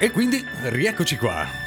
E 0.00 0.12
quindi 0.12 0.46
rieccoci 0.62 1.16
qua. 1.16 1.66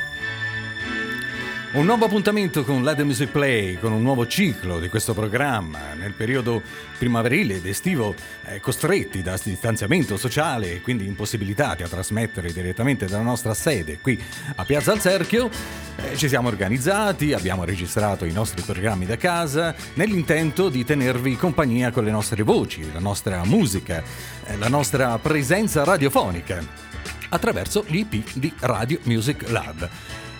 Un 1.73 1.85
nuovo 1.85 2.05
appuntamento 2.05 2.63
con 2.63 2.81
l'Ade 2.81 3.03
Music 3.03 3.29
Play, 3.29 3.77
con 3.77 3.91
un 3.91 4.01
nuovo 4.01 4.25
ciclo 4.25 4.79
di 4.79 4.87
questo 4.87 5.13
programma 5.13 5.93
nel 5.95 6.13
periodo 6.13 6.61
primaverile 6.97 7.55
ed 7.55 7.65
estivo, 7.65 8.15
eh, 8.45 8.61
costretti 8.61 9.21
da 9.21 9.37
distanziamento 9.41 10.15
sociale 10.15 10.75
e 10.75 10.81
quindi 10.81 11.05
impossibilitati 11.07 11.83
a 11.83 11.89
trasmettere 11.89 12.53
direttamente 12.53 13.05
dalla 13.05 13.23
nostra 13.23 13.53
sede 13.53 13.99
qui 13.99 14.21
a 14.55 14.63
Piazza 14.63 14.93
al 14.93 15.01
Cerchio. 15.01 15.49
Eh, 15.97 16.15
ci 16.15 16.29
siamo 16.29 16.47
organizzati, 16.47 17.33
abbiamo 17.33 17.65
registrato 17.65 18.23
i 18.23 18.31
nostri 18.31 18.61
programmi 18.61 19.05
da 19.05 19.17
casa 19.17 19.75
nell'intento 19.95 20.69
di 20.69 20.85
tenervi 20.85 21.35
compagnia 21.35 21.91
con 21.91 22.05
le 22.05 22.11
nostre 22.11 22.43
voci, 22.43 22.89
la 22.93 22.99
nostra 22.99 23.43
musica, 23.43 24.01
eh, 24.45 24.57
la 24.57 24.69
nostra 24.69 25.17
presenza 25.19 25.83
radiofonica 25.83 26.91
attraverso 27.31 27.83
gli 27.87 27.97
IP 27.97 28.33
di 28.35 28.53
Radio 28.59 28.99
Music 29.03 29.49
Lab. 29.49 29.89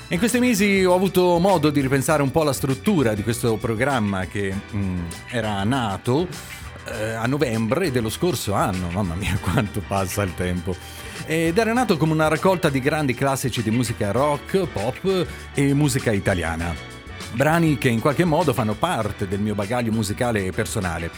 In 0.09 0.17
questi 0.17 0.39
mesi 0.39 0.83
ho 0.83 0.93
avuto 0.93 1.39
modo 1.39 1.69
di 1.69 1.79
ripensare 1.79 2.21
un 2.21 2.31
po' 2.31 2.41
alla 2.41 2.53
struttura 2.53 3.13
di 3.13 3.23
questo 3.23 3.55
programma 3.55 4.25
che 4.25 4.53
mm, 4.75 5.05
era 5.29 5.63
nato 5.63 6.27
eh, 6.85 7.11
a 7.13 7.25
novembre 7.27 7.91
dello 7.91 8.09
scorso 8.09 8.53
anno, 8.53 8.89
mamma 8.89 9.15
mia 9.15 9.37
quanto 9.41 9.81
passa 9.87 10.21
il 10.23 10.33
tempo. 10.35 10.75
Ed 11.25 11.57
era 11.57 11.71
nato 11.71 11.95
come 11.95 12.11
una 12.11 12.27
raccolta 12.27 12.69
di 12.69 12.81
grandi 12.81 13.13
classici 13.13 13.63
di 13.63 13.71
musica 13.71 14.11
rock, 14.11 14.67
pop 14.67 15.27
e 15.53 15.73
musica 15.73 16.11
italiana. 16.11 16.75
Brani 17.33 17.77
che 17.77 17.87
in 17.87 18.01
qualche 18.01 18.25
modo 18.25 18.51
fanno 18.51 18.73
parte 18.73 19.27
del 19.29 19.39
mio 19.39 19.55
bagaglio 19.55 19.93
musicale 19.93 20.51
personale 20.51 21.09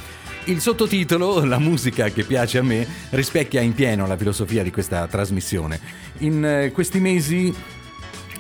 il 0.46 0.60
sottotitolo, 0.60 1.46
La 1.46 1.60
musica 1.60 2.10
che 2.10 2.24
piace 2.24 2.58
a 2.58 2.64
me, 2.64 2.86
rispecchia 3.12 3.62
in 3.62 3.74
pieno 3.74 4.06
la 4.08 4.18
filosofia 4.18 4.64
di 4.64 4.72
questa 4.72 5.08
trasmissione. 5.08 5.80
In 6.20 6.44
eh, 6.44 6.72
questi 6.72 7.00
mesi 7.00 7.54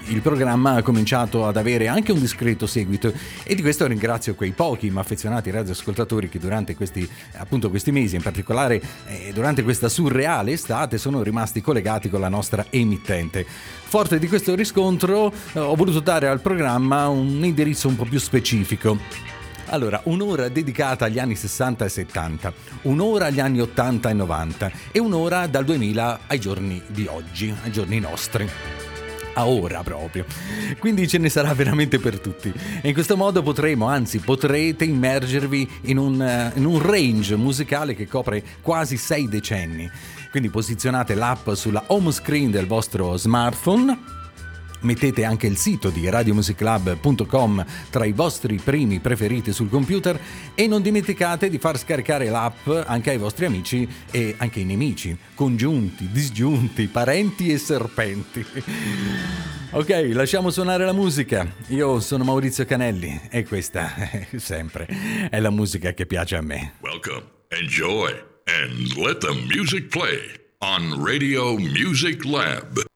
il 0.08 0.22
programma 0.22 0.74
ha 0.74 0.82
cominciato 0.82 1.46
ad 1.46 1.56
avere 1.56 1.88
anche 1.88 2.12
un 2.12 2.20
discreto 2.20 2.68
seguito 2.68 3.14
e 3.44 3.56
di 3.56 3.62
questo 3.62 3.88
ringrazio 3.88 4.36
quei 4.36 4.52
pochi 4.52 4.90
ma 4.90 5.00
affezionati 5.00 5.50
radioascoltatori 5.50 6.28
che 6.28 6.40
durante 6.40 6.76
questi, 6.76 7.08
appunto 7.38 7.70
questi 7.70 7.92
mesi, 7.92 8.16
in 8.16 8.22
particolare 8.22 8.82
eh, 9.08 9.32
durante 9.34 9.64
questa 9.64 9.88
surreale 9.88 10.52
estate, 10.52 10.98
sono 10.98 11.24
rimasti 11.24 11.62
collegati 11.62 12.10
con 12.10 12.20
la 12.20 12.30
nostra 12.30 12.66
emittente. 12.70 13.46
Forte 13.46 14.20
di 14.20 14.28
questo 14.28 14.56
riscontro 14.56 15.32
eh, 15.54 15.60
ho 15.60 15.76
voluto 15.76 16.02
dare 16.02 16.28
al 16.28 16.42
programma 16.42 17.08
un 17.08 17.44
indirizzo 17.44 17.88
un 17.88 17.96
po' 17.96 18.06
più 18.06 18.20
specifico. 18.20 19.33
Allora, 19.74 20.02
un'ora 20.04 20.50
dedicata 20.50 21.06
agli 21.06 21.18
anni 21.18 21.36
60 21.36 21.86
e 21.86 21.90
70, 21.90 22.54
un'ora 22.84 23.26
agli 23.26 23.40
anni 23.40 23.60
80 23.60 24.08
e 24.08 24.14
90 24.14 24.72
e 24.92 25.00
un'ora 25.00 25.48
dal 25.48 25.66
2000 25.66 26.20
ai 26.28 26.40
giorni 26.40 26.80
di 26.86 27.08
oggi, 27.08 27.52
ai 27.64 27.72
giorni 27.72 28.00
nostri 28.00 28.48
a 29.34 29.48
ora 29.48 29.82
proprio. 29.82 30.26
Quindi 30.78 31.08
ce 31.08 31.18
ne 31.18 31.28
sarà 31.28 31.56
veramente 31.56 31.98
per 31.98 32.20
tutti. 32.20 32.54
E 32.82 32.88
in 32.88 32.94
questo 32.94 33.18
modo 33.18 33.42
potremo, 33.42 33.88
anzi 33.88 34.20
potrete 34.20 34.86
immergervi 34.86 35.68
in 35.86 35.98
un, 35.98 36.22
eh, 36.22 36.52
in 36.54 36.66
un 36.66 36.80
range 36.80 37.36
musicale 37.36 37.96
che 37.96 38.08
copre 38.08 38.44
quasi 38.62 38.96
sei 38.96 39.28
decenni. 39.28 39.90
Quindi 40.30 40.50
posizionate 40.50 41.16
l'app 41.16 41.50
sulla 41.54 41.84
home 41.88 42.12
screen 42.12 42.52
del 42.52 42.68
vostro 42.68 43.18
smartphone 43.18 44.22
Mettete 44.84 45.24
anche 45.24 45.48
il 45.48 45.58
sito 45.58 45.90
di 45.90 46.10
radiomusiclub.com 46.10 47.66
tra 47.90 48.06
i 48.06 48.12
vostri 48.12 48.60
primi 48.64 49.00
preferiti 49.00 49.54
sul 49.54 49.70
computer 49.70 50.20
e 50.54 50.68
non 50.68 50.82
dimenticate 50.82 51.50
di 51.50 51.58
far 51.58 51.78
scaricare 51.78 52.30
l'app 52.30 52.68
anche 52.86 53.12
ai 53.12 53.18
vostri 53.18 53.46
amici 53.46 53.88
e 54.12 54.36
anche 54.38 54.60
ai 54.60 54.66
nemici, 54.66 55.18
congiunti, 55.36 56.10
disgiunti, 56.12 56.88
parenti 56.88 57.50
e 57.52 57.58
serpenti. 57.58 58.46
Ok, 59.72 60.10
lasciamo 60.12 60.52
suonare 60.52 60.86
la 60.86 60.94
musica. 60.94 61.52
Io 61.70 62.00
sono 62.00 62.24
Maurizio 62.24 62.64
Canelli 62.64 63.22
e 63.30 63.44
questa, 63.44 63.92
sempre, 64.38 64.88
è 65.32 65.40
la 65.40 65.50
musica 65.50 65.94
che 65.94 66.06
piace 66.06 66.36
a 66.36 66.42
me. 66.42 66.74
Welcome, 66.82 67.24
enjoy 67.50 68.12
and 68.46 68.96
let 68.98 69.20
the 69.20 69.34
music 69.34 69.88
play 69.88 70.40
on 70.60 71.04
Radio 71.04 71.58
Music 71.58 72.24
Lab. 72.24 72.93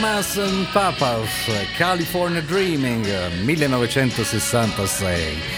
Mamas 0.00 0.38
and 0.38 0.64
Papas, 0.68 1.28
California 1.76 2.40
Dreaming, 2.40 3.02
1966. 3.44 5.57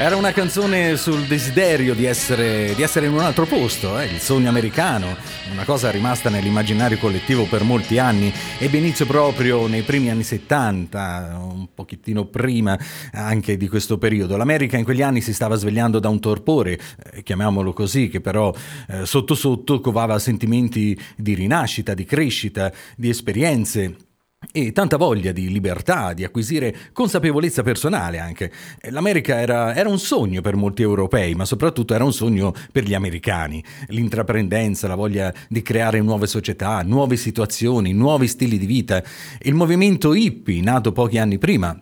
Era 0.00 0.14
una 0.14 0.30
canzone 0.30 0.96
sul 0.96 1.26
desiderio 1.26 1.92
di 1.92 2.04
essere, 2.04 2.72
di 2.76 2.82
essere 2.82 3.06
in 3.06 3.14
un 3.14 3.18
altro 3.18 3.46
posto, 3.46 3.98
eh? 3.98 4.04
il 4.04 4.20
sogno 4.20 4.48
americano, 4.48 5.16
una 5.50 5.64
cosa 5.64 5.90
rimasta 5.90 6.30
nell'immaginario 6.30 6.98
collettivo 6.98 7.46
per 7.46 7.64
molti 7.64 7.98
anni. 7.98 8.32
Ebbe 8.60 8.78
inizio 8.78 9.06
proprio 9.06 9.66
nei 9.66 9.82
primi 9.82 10.08
anni 10.08 10.22
70, 10.22 11.40
un 11.42 11.66
pochettino 11.74 12.26
prima 12.26 12.78
anche 13.10 13.56
di 13.56 13.66
questo 13.66 13.98
periodo. 13.98 14.36
L'America 14.36 14.76
in 14.76 14.84
quegli 14.84 15.02
anni 15.02 15.20
si 15.20 15.34
stava 15.34 15.56
svegliando 15.56 15.98
da 15.98 16.08
un 16.08 16.20
torpore, 16.20 16.78
eh, 17.12 17.24
chiamiamolo 17.24 17.72
così, 17.72 18.08
che 18.08 18.20
però 18.20 18.54
eh, 18.86 19.04
sotto 19.04 19.34
sotto 19.34 19.80
covava 19.80 20.20
sentimenti 20.20 20.96
di 21.16 21.34
rinascita, 21.34 21.94
di 21.94 22.04
crescita, 22.04 22.72
di 22.94 23.08
esperienze 23.08 23.96
e 24.52 24.72
tanta 24.72 24.96
voglia 24.96 25.32
di 25.32 25.50
libertà, 25.50 26.12
di 26.12 26.24
acquisire 26.24 26.74
consapevolezza 26.92 27.62
personale 27.62 28.18
anche. 28.18 28.50
L'America 28.90 29.40
era, 29.40 29.74
era, 29.74 29.88
un 29.88 29.98
sogno 29.98 30.40
per 30.40 30.56
molti 30.56 30.82
europei, 30.82 31.34
ma 31.34 31.44
soprattutto 31.44 31.94
era 31.94 32.04
un 32.04 32.12
sogno 32.12 32.54
per 32.72 32.84
gli 32.84 32.94
americani. 32.94 33.62
L'intraprendenza, 33.88 34.88
la 34.88 34.94
voglia 34.94 35.32
di 35.48 35.62
creare 35.62 36.00
nuove 36.00 36.26
società, 36.26 36.82
nuove 36.82 37.16
situazioni, 37.16 37.92
nuovi 37.92 38.26
stili 38.26 38.58
di 38.58 38.66
vita. 38.66 39.02
Il 39.40 39.54
movimento 39.54 40.14
hippie, 40.14 40.62
nato 40.62 40.92
pochi 40.92 41.18
anni 41.18 41.38
prima, 41.38 41.78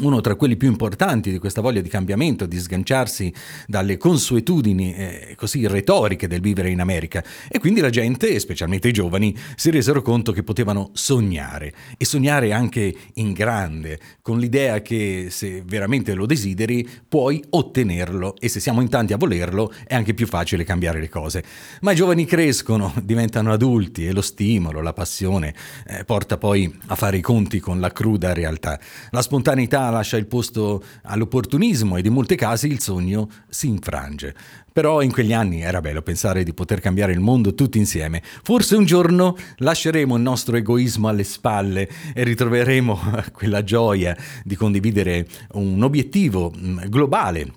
uno 0.00 0.20
tra 0.20 0.34
quelli 0.34 0.56
più 0.56 0.68
importanti 0.68 1.32
di 1.32 1.38
questa 1.38 1.62
voglia 1.62 1.80
di 1.80 1.88
cambiamento, 1.88 2.44
di 2.44 2.58
sganciarsi 2.58 3.32
dalle 3.66 3.96
consuetudini 3.96 4.94
eh, 4.94 5.34
così 5.34 5.66
retoriche 5.66 6.28
del 6.28 6.42
vivere 6.42 6.68
in 6.68 6.80
America. 6.80 7.24
E 7.48 7.58
quindi 7.58 7.80
la 7.80 7.88
gente, 7.88 8.38
specialmente 8.38 8.88
i 8.88 8.92
giovani, 8.92 9.34
si 9.56 9.70
resero 9.70 10.02
conto 10.02 10.30
che 10.30 10.42
potevano 10.42 10.90
sognare 10.92 11.72
e 11.96 12.04
sognare 12.04 12.52
anche 12.52 12.94
in 13.14 13.32
grande, 13.32 13.98
con 14.20 14.38
l'idea 14.38 14.82
che 14.82 15.28
se 15.30 15.62
veramente 15.64 16.12
lo 16.12 16.26
desideri 16.26 16.86
puoi 17.08 17.42
ottenerlo 17.48 18.36
e 18.38 18.48
se 18.50 18.60
siamo 18.60 18.82
in 18.82 18.90
tanti 18.90 19.14
a 19.14 19.16
volerlo 19.16 19.72
è 19.86 19.94
anche 19.94 20.12
più 20.12 20.26
facile 20.26 20.64
cambiare 20.64 21.00
le 21.00 21.08
cose. 21.08 21.42
Ma 21.80 21.92
i 21.92 21.96
giovani 21.96 22.26
crescono, 22.26 22.92
diventano 23.02 23.52
adulti 23.52 24.06
e 24.06 24.12
lo 24.12 24.20
stimolo, 24.20 24.82
la 24.82 24.92
passione 24.92 25.54
eh, 25.86 26.04
porta 26.04 26.36
poi 26.36 26.72
a 26.88 26.94
fare 26.94 27.16
i 27.16 27.22
conti 27.22 27.58
con 27.58 27.80
la 27.80 27.90
cruda 27.90 28.34
realtà. 28.34 28.78
La 29.10 29.22
spontaneità 29.22 29.76
lascia 29.90 30.16
il 30.16 30.26
posto 30.26 30.82
all'opportunismo 31.02 31.96
ed 31.96 32.06
in 32.06 32.12
molti 32.12 32.36
casi 32.36 32.68
il 32.68 32.80
sogno 32.80 33.28
si 33.48 33.68
infrange. 33.68 34.34
Però 34.72 35.02
in 35.02 35.10
quegli 35.10 35.32
anni 35.32 35.62
era 35.62 35.80
bello 35.80 36.02
pensare 36.02 36.44
di 36.44 36.54
poter 36.54 36.80
cambiare 36.80 37.12
il 37.12 37.20
mondo 37.20 37.54
tutti 37.54 37.78
insieme. 37.78 38.22
Forse 38.42 38.76
un 38.76 38.84
giorno 38.84 39.36
lasceremo 39.56 40.16
il 40.16 40.22
nostro 40.22 40.56
egoismo 40.56 41.08
alle 41.08 41.24
spalle 41.24 41.88
e 42.14 42.22
ritroveremo 42.22 43.00
quella 43.32 43.64
gioia 43.64 44.16
di 44.44 44.54
condividere 44.54 45.26
un 45.52 45.82
obiettivo 45.82 46.52
mm, 46.56 46.78
globale 46.86 47.52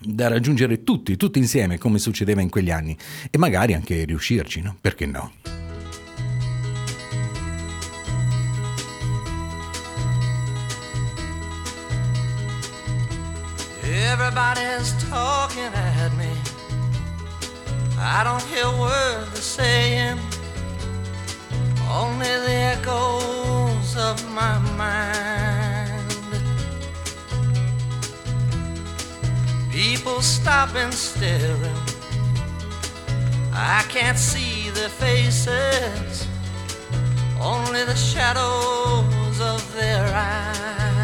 da 0.00 0.28
raggiungere 0.28 0.82
tutti, 0.84 1.16
tutti 1.16 1.38
insieme, 1.38 1.78
come 1.78 1.98
succedeva 1.98 2.40
in 2.40 2.50
quegli 2.50 2.70
anni, 2.70 2.96
e 3.30 3.38
magari 3.38 3.72
anche 3.72 4.04
riuscirci, 4.04 4.60
no? 4.60 4.76
Perché 4.80 5.06
no? 5.06 5.32
Everybody's 13.96 14.92
talking 15.08 15.72
at 15.72 16.12
me. 16.16 16.32
I 17.96 18.24
don't 18.24 18.42
hear 18.42 18.66
words 18.80 19.30
they're 19.30 19.40
saying, 19.40 20.18
only 21.88 22.26
the 22.26 22.56
echoes 22.74 23.96
of 23.96 24.16
my 24.32 24.58
mind. 24.76 26.12
People 29.70 30.20
stopping, 30.22 30.90
staring. 30.90 31.80
I 33.52 33.84
can't 33.88 34.18
see 34.18 34.70
their 34.70 34.88
faces, 34.88 36.26
only 37.40 37.84
the 37.84 37.94
shadows 37.94 39.40
of 39.40 39.74
their 39.76 40.04
eyes. 40.12 41.03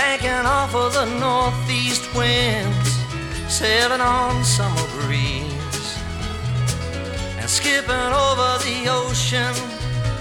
banking 0.00 0.46
off 0.46 0.74
of 0.74 0.94
the 0.94 1.04
northeast 1.20 2.08
winds, 2.14 2.90
sailing 3.48 4.00
on 4.00 4.42
summer 4.42 4.86
breeze, 5.02 5.98
and 7.38 7.48
skipping 7.48 8.12
over 8.26 8.58
the 8.64 8.88
ocean 8.88 9.52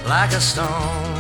like 0.05 0.33
a 0.33 0.41
stone. 0.41 1.15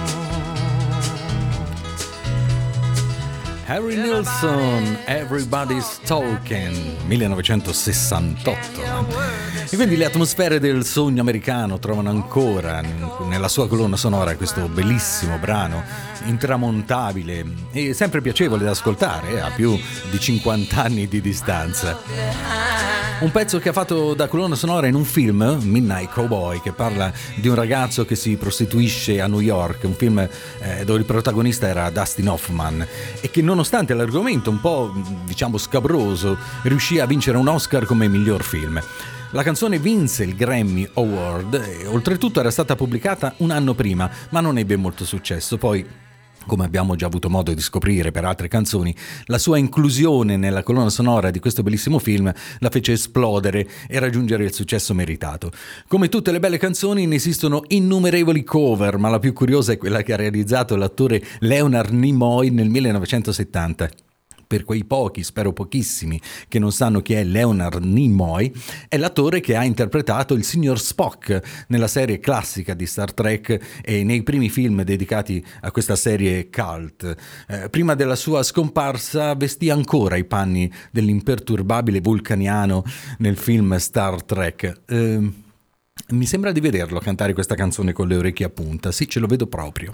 Harry 3.65 3.95
Nilsson, 3.95 4.97
Everybody's 5.07 5.99
Talking, 5.99 6.75
1968. 7.07 9.48
E 9.71 9.75
quindi 9.75 9.97
le 9.97 10.05
atmosfere 10.05 10.59
del 10.59 10.83
sogno 10.83 11.21
americano 11.21 11.77
trovano 11.77 12.09
ancora 12.09 12.81
nella 13.27 13.47
sua 13.47 13.67
colonna 13.67 13.97
sonora 13.97 14.35
questo 14.35 14.67
bellissimo 14.67 15.37
brano, 15.37 15.83
intramontabile 16.25 17.45
e 17.71 17.93
sempre 17.93 18.19
piacevole 18.19 18.63
da 18.63 18.71
ascoltare, 18.71 19.39
a 19.39 19.51
più 19.51 19.79
di 20.09 20.19
50 20.19 20.81
anni 20.81 21.07
di 21.07 21.21
distanza. 21.21 21.99
Un 23.19 23.29
pezzo 23.31 23.59
che 23.59 23.69
ha 23.69 23.73
fatto 23.73 24.15
da 24.15 24.27
colonna 24.27 24.55
sonora 24.55 24.87
in 24.87 24.95
un 24.95 25.03
film, 25.03 25.59
Midnight 25.61 26.09
Cowboy, 26.13 26.61
che 26.61 26.71
parla 26.71 27.13
di 27.35 27.47
un 27.47 27.53
ragazzo 27.53 28.05
che 28.05 28.15
si 28.15 28.37
prostituisce 28.37 29.21
a 29.21 29.27
New 29.27 29.41
York, 29.41 29.83
un 29.83 29.93
film 29.93 30.17
eh, 30.17 30.83
dove 30.83 30.97
il 30.97 31.05
protagonista 31.05 31.67
era 31.67 31.91
Dustin 31.91 32.27
Hoffman 32.27 32.87
e 33.21 33.29
che 33.29 33.43
nonostante 33.43 33.93
l'argomento 33.93 34.49
un 34.49 34.61
po' 34.61 34.91
diciamo 35.25 35.59
scabroso 35.59 36.37
riuscì 36.63 36.99
a 36.99 37.05
vincere 37.05 37.37
un 37.37 37.47
Oscar 37.47 37.85
come 37.85 38.07
miglior 38.07 38.41
film. 38.41 38.81
La 39.31 39.43
canzone 39.43 39.77
vinse 39.77 40.23
il 40.23 40.33
Grammy 40.35 40.89
Award 40.95 41.53
e 41.53 41.85
oltretutto 41.85 42.39
era 42.39 42.49
stata 42.49 42.75
pubblicata 42.75 43.35
un 43.37 43.51
anno 43.51 43.75
prima, 43.75 44.09
ma 44.29 44.41
non 44.41 44.57
ebbe 44.57 44.75
molto 44.75 45.05
successo. 45.05 45.57
Poi 45.57 45.85
come 46.47 46.65
abbiamo 46.65 46.95
già 46.95 47.05
avuto 47.05 47.29
modo 47.29 47.53
di 47.53 47.61
scoprire 47.61 48.09
per 48.09 48.25
altre 48.25 48.47
canzoni, 48.47 48.95
la 49.25 49.37
sua 49.37 49.59
inclusione 49.59 50.35
nella 50.35 50.63
colonna 50.63 50.89
sonora 50.89 51.29
di 51.29 51.37
questo 51.37 51.61
bellissimo 51.61 51.99
film 51.99 52.33
la 52.57 52.69
fece 52.71 52.93
esplodere 52.93 53.67
e 53.87 53.99
raggiungere 53.99 54.45
il 54.45 54.53
successo 54.53 54.95
meritato. 54.95 55.51
Come 55.87 56.09
tutte 56.09 56.31
le 56.31 56.39
belle 56.39 56.57
canzoni 56.57 57.05
ne 57.05 57.15
esistono 57.15 57.61
innumerevoli 57.67 58.43
cover, 58.43 58.97
ma 58.97 59.09
la 59.09 59.19
più 59.19 59.33
curiosa 59.33 59.73
è 59.73 59.77
quella 59.77 60.01
che 60.01 60.13
ha 60.13 60.17
realizzato 60.17 60.75
l'attore 60.75 61.23
Leonard 61.41 61.91
Nimoy 61.91 62.49
nel 62.49 62.69
1970 62.69 64.08
per 64.49 64.63
quei 64.63 64.83
pochi, 64.83 65.23
spero 65.23 65.53
pochissimi, 65.53 66.19
che 66.47 66.57
non 66.57 66.71
sanno 66.71 67.03
chi 67.03 67.13
è 67.13 67.23
Leonard 67.23 67.83
Nimoy, 67.83 68.51
è 68.87 68.97
l'attore 68.97 69.41
che 69.41 69.55
ha 69.55 69.63
interpretato 69.63 70.33
il 70.33 70.43
signor 70.43 70.79
Spock 70.79 71.65
nella 71.67 71.87
serie 71.87 72.19
classica 72.19 72.73
di 72.73 72.87
Star 72.87 73.13
Trek 73.13 73.81
e 73.83 74.03
nei 74.03 74.23
primi 74.23 74.49
film 74.49 74.81
dedicati 74.81 75.45
a 75.61 75.69
questa 75.69 75.95
serie 75.95 76.49
cult. 76.49 77.15
Eh, 77.47 77.69
prima 77.69 77.93
della 77.93 78.15
sua 78.15 78.41
scomparsa 78.41 79.35
vestì 79.35 79.69
ancora 79.69 80.15
i 80.15 80.25
panni 80.25 80.71
dell'imperturbabile 80.89 82.01
vulcaniano 82.01 82.83
nel 83.19 83.37
film 83.37 83.77
Star 83.77 84.23
Trek. 84.23 84.81
Eh, 84.87 85.31
mi 86.09 86.25
sembra 86.25 86.51
di 86.51 86.59
vederlo 86.59 86.99
cantare 86.99 87.33
questa 87.33 87.53
canzone 87.53 87.93
con 87.93 88.07
le 88.07 88.15
orecchie 88.15 88.47
a 88.47 88.49
punta, 88.49 88.91
sì, 88.91 89.07
ce 89.07 89.19
lo 89.19 89.27
vedo 89.27 89.45
proprio. 89.45 89.93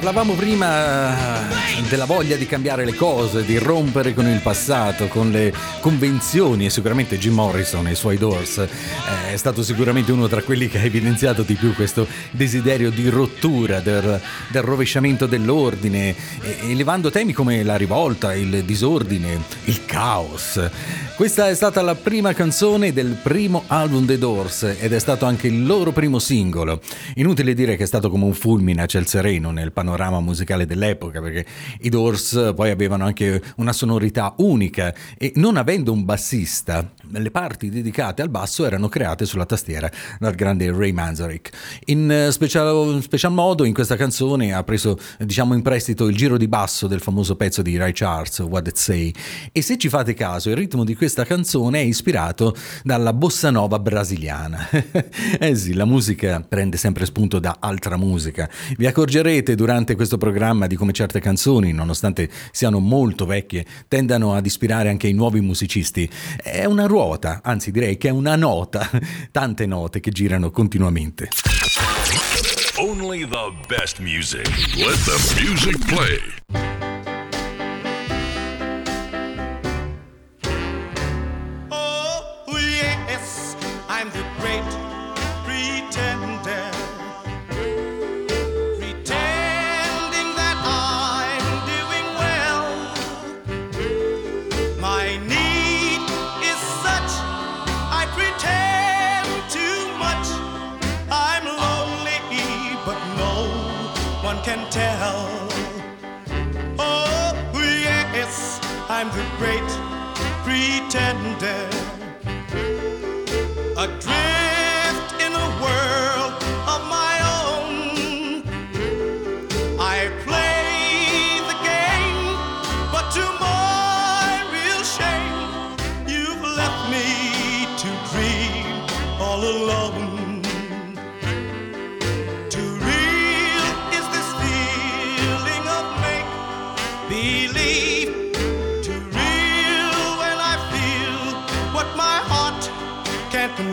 Parlavamo 0.00 0.32
prima 0.32 1.44
eh, 1.50 1.82
della 1.90 2.06
voglia 2.06 2.36
di 2.36 2.46
cambiare 2.46 2.86
le 2.86 2.94
cose, 2.94 3.44
di 3.44 3.58
rompere 3.58 4.14
con 4.14 4.26
il 4.26 4.40
passato, 4.40 5.08
con 5.08 5.30
le 5.30 5.52
convenzioni 5.80 6.64
e 6.64 6.70
sicuramente 6.70 7.18
Jim 7.18 7.34
Morrison 7.34 7.86
e 7.86 7.90
i 7.90 7.94
suoi 7.94 8.16
Doors 8.16 8.66
è 9.32 9.36
stato 9.36 9.62
sicuramente 9.62 10.10
uno 10.12 10.26
tra 10.26 10.42
quelli 10.42 10.68
che 10.68 10.78
ha 10.78 10.82
evidenziato 10.82 11.42
di 11.42 11.54
più 11.54 11.72
questo 11.74 12.06
desiderio 12.32 12.90
di 12.90 13.08
rottura, 13.08 13.80
del, 13.80 14.20
del 14.48 14.62
rovesciamento 14.62 15.26
dell'ordine, 15.26 16.14
elevando 16.62 17.10
temi 17.10 17.32
come 17.32 17.62
la 17.62 17.76
rivolta, 17.76 18.34
il 18.34 18.64
disordine, 18.64 19.40
il 19.64 19.84
caos. 19.86 20.60
Questa 21.14 21.48
è 21.48 21.54
stata 21.54 21.82
la 21.82 21.94
prima 21.94 22.32
canzone 22.32 22.92
del 22.92 23.16
primo 23.22 23.64
album 23.66 24.06
dei 24.06 24.16
Doors 24.16 24.62
ed 24.80 24.92
è 24.92 24.98
stato 24.98 25.26
anche 25.26 25.48
il 25.48 25.66
loro 25.66 25.92
primo 25.92 26.18
singolo. 26.18 26.80
Inutile 27.16 27.52
dire 27.52 27.76
che 27.76 27.82
è 27.82 27.86
stato 27.86 28.08
come 28.08 28.24
un 28.24 28.32
fulmine 28.32 28.82
a 28.82 28.86
ciel 28.86 29.06
sereno 29.06 29.50
nel 29.50 29.70
panorama 29.70 30.20
musicale 30.20 30.64
dell'epoca 30.64 31.20
perché 31.20 31.44
i 31.80 31.90
Doors 31.90 32.52
poi 32.56 32.70
avevano 32.70 33.04
anche 33.04 33.42
una 33.56 33.72
sonorità 33.72 34.34
unica 34.38 34.94
e 35.18 35.32
non 35.36 35.56
avendo 35.56 35.92
un 35.92 36.04
bassista, 36.06 36.90
le 37.10 37.30
parti 37.30 37.68
dedicate 37.68 38.22
al 38.22 38.30
basso 38.30 38.64
erano 38.64 38.88
create 38.88 39.19
sulla 39.24 39.46
tastiera 39.46 39.90
dal 40.18 40.34
grande 40.34 40.70
Ray 40.72 40.92
Manzarek. 40.92 41.50
In 41.86 42.10
eh, 42.10 42.32
special, 42.32 43.02
special 43.02 43.32
modo 43.32 43.64
in 43.64 43.74
questa 43.74 43.96
canzone 43.96 44.52
ha 44.52 44.62
preso 44.64 44.98
diciamo 45.18 45.54
in 45.54 45.62
prestito 45.62 46.06
il 46.06 46.16
giro 46.16 46.36
di 46.36 46.48
basso 46.48 46.86
del 46.86 47.00
famoso 47.00 47.36
pezzo 47.36 47.62
di 47.62 47.76
Ray 47.76 47.92
Charles, 47.92 48.38
What 48.40 48.66
It 48.68 48.76
Say 48.76 49.12
e 49.52 49.62
se 49.62 49.78
ci 49.78 49.88
fate 49.88 50.14
caso 50.14 50.50
il 50.50 50.56
ritmo 50.56 50.84
di 50.84 50.94
questa 50.94 51.24
canzone 51.24 51.80
è 51.80 51.84
ispirato 51.84 52.54
dalla 52.82 53.12
bossa 53.12 53.50
nova 53.50 53.78
brasiliana. 53.78 54.68
eh 55.38 55.54
sì, 55.54 55.74
la 55.74 55.84
musica 55.84 56.44
prende 56.46 56.76
sempre 56.76 57.04
spunto 57.04 57.38
da 57.38 57.56
altra 57.60 57.96
musica. 57.96 58.48
Vi 58.76 58.86
accorgerete 58.86 59.54
durante 59.54 59.94
questo 59.94 60.18
programma 60.18 60.66
di 60.66 60.76
come 60.76 60.92
certe 60.92 61.20
canzoni, 61.20 61.72
nonostante 61.72 62.28
siano 62.52 62.78
molto 62.78 63.26
vecchie, 63.26 63.64
tendano 63.88 64.34
ad 64.34 64.46
ispirare 64.46 64.88
anche 64.88 65.08
i 65.08 65.12
nuovi 65.12 65.40
musicisti. 65.40 66.08
È 66.42 66.64
una 66.64 66.86
ruota, 66.86 67.40
anzi 67.42 67.70
direi 67.70 67.96
che 67.96 68.08
è 68.08 68.12
una 68.12 68.36
nota, 68.36 68.88
tante 69.30 69.66
note 69.66 70.00
che 70.00 70.10
girano 70.10 70.50
continuamente. 70.50 71.28
Only 72.76 73.26
the 73.26 73.52
best 73.68 73.98
music. 74.00 74.46
Let 74.76 74.96
the 75.04 75.42
music 75.42 75.78
play. 75.86 76.89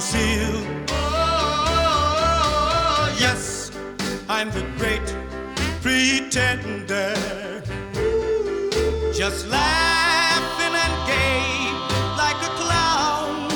Conceal. 0.09 0.55
Oh, 0.89 1.97
yes, 3.19 3.71
I'm 4.29 4.49
the 4.51 4.61
great 4.77 5.01
pretender. 5.81 7.13
Just 9.13 9.47
laughing 9.47 10.75
and 10.83 11.07
gay 11.07 11.43
like 12.15 12.39
a 12.41 12.51
clown. 12.61 13.49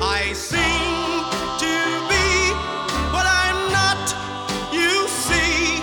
I 0.00 0.32
seem 0.34 1.24
to 1.64 1.74
be 2.12 2.28
what 3.14 3.26
I'm 3.26 3.72
not. 3.72 4.14
You 4.72 5.08
see, 5.08 5.82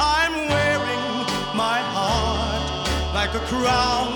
I'm 0.00 0.48
wearing 0.48 1.06
my 1.54 1.78
heart 1.94 2.88
like 3.14 3.32
a 3.34 3.40
crown, 3.46 4.13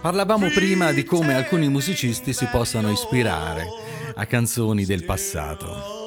Parlavamo 0.00 0.48
prima 0.50 0.92
di 0.92 1.04
come 1.04 1.34
alcuni 1.34 1.68
musicisti 1.68 2.32
si 2.32 2.46
possano 2.46 2.90
ispirare 2.90 3.66
a 4.14 4.26
canzoni 4.26 4.84
del 4.84 5.04
passato. 5.04 5.97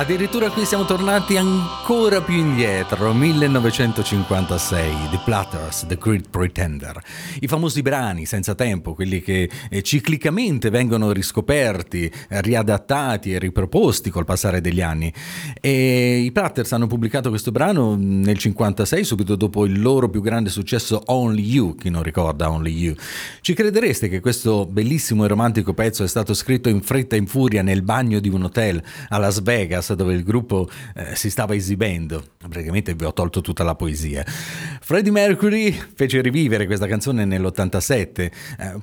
Addirittura 0.00 0.48
qui 0.48 0.64
siamo 0.64 0.86
tornati 0.86 1.36
ancora 1.36 2.22
più 2.22 2.34
indietro, 2.36 3.12
1956, 3.12 4.94
The 5.10 5.20
Platters, 5.26 5.84
The 5.86 5.98
Great 6.00 6.30
Pretender. 6.30 6.98
I 7.40 7.46
famosi 7.46 7.82
brani 7.82 8.24
senza 8.24 8.54
tempo, 8.54 8.94
quelli 8.94 9.20
che 9.20 9.50
eh, 9.68 9.82
ciclicamente 9.82 10.70
vengono 10.70 11.12
riscoperti, 11.12 12.10
riadattati 12.28 13.34
e 13.34 13.38
riproposti 13.38 14.08
col 14.08 14.24
passare 14.24 14.62
degli 14.62 14.80
anni. 14.80 15.12
E 15.60 16.20
i 16.20 16.32
Platters 16.32 16.72
hanno 16.72 16.86
pubblicato 16.86 17.28
questo 17.28 17.50
brano 17.50 17.94
nel 17.94 18.38
56, 18.38 19.04
subito 19.04 19.36
dopo 19.36 19.66
il 19.66 19.82
loro 19.82 20.08
più 20.08 20.22
grande 20.22 20.48
successo 20.48 21.02
Only 21.08 21.42
You, 21.42 21.74
chi 21.74 21.90
non 21.90 22.02
ricorda 22.02 22.50
Only 22.50 22.72
You. 22.72 22.94
Ci 23.42 23.52
credereste 23.52 24.08
che 24.08 24.20
questo 24.20 24.64
bellissimo 24.64 25.26
e 25.26 25.28
romantico 25.28 25.74
pezzo 25.74 26.04
è 26.04 26.08
stato 26.08 26.32
scritto 26.32 26.70
in 26.70 26.80
fretta 26.80 27.16
e 27.16 27.18
in 27.18 27.26
furia 27.26 27.60
nel 27.60 27.82
bagno 27.82 28.18
di 28.18 28.30
un 28.30 28.44
hotel 28.44 28.82
a 29.10 29.18
Las 29.18 29.42
Vegas 29.42 29.88
dove 29.94 30.14
il 30.14 30.22
gruppo 30.22 30.68
eh, 30.94 31.14
si 31.14 31.30
stava 31.30 31.54
esibendo. 31.54 32.24
Praticamente 32.38 32.94
vi 32.94 33.04
ho 33.04 33.12
tolto 33.12 33.40
tutta 33.40 33.64
la 33.64 33.74
poesia. 33.74 34.24
Freddie 34.90 35.12
Mercury 35.12 35.70
fece 35.70 36.20
rivivere 36.20 36.66
questa 36.66 36.88
canzone 36.88 37.24
nell'87, 37.24 38.18
eh, 38.18 38.32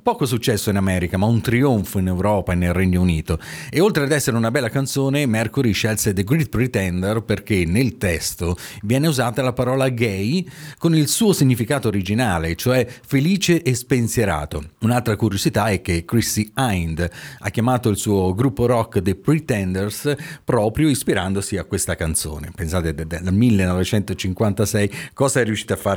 poco 0.02 0.24
successo 0.24 0.70
in 0.70 0.76
America, 0.76 1.18
ma 1.18 1.26
un 1.26 1.42
trionfo 1.42 1.98
in 1.98 2.06
Europa 2.06 2.54
e 2.54 2.54
nel 2.54 2.72
Regno 2.72 3.02
Unito. 3.02 3.38
E 3.68 3.78
oltre 3.80 4.04
ad 4.04 4.12
essere 4.12 4.38
una 4.38 4.50
bella 4.50 4.70
canzone, 4.70 5.26
Mercury 5.26 5.72
scelse 5.72 6.14
The 6.14 6.24
Great 6.24 6.48
Pretender 6.48 7.20
perché 7.20 7.66
nel 7.66 7.98
testo 7.98 8.56
viene 8.84 9.06
usata 9.06 9.42
la 9.42 9.52
parola 9.52 9.90
gay 9.90 10.48
con 10.78 10.96
il 10.96 11.08
suo 11.08 11.34
significato 11.34 11.88
originale, 11.88 12.56
cioè 12.56 12.86
felice 12.86 13.60
e 13.60 13.74
spensierato. 13.74 14.70
Un'altra 14.80 15.14
curiosità 15.14 15.66
è 15.66 15.82
che 15.82 16.06
Chrissy 16.06 16.52
Hind 16.56 17.06
ha 17.38 17.50
chiamato 17.50 17.90
il 17.90 17.98
suo 17.98 18.32
gruppo 18.32 18.64
rock 18.64 19.02
The 19.02 19.14
Pretenders 19.14 20.14
proprio 20.42 20.88
ispirandosi 20.88 21.58
a 21.58 21.64
questa 21.64 21.96
canzone. 21.96 22.50
Pensate 22.54 22.94
dal 22.94 23.30
1956 23.30 24.90
cosa 25.12 25.40
è 25.40 25.44
riuscita 25.44 25.74
a 25.74 25.76
fare 25.76 25.96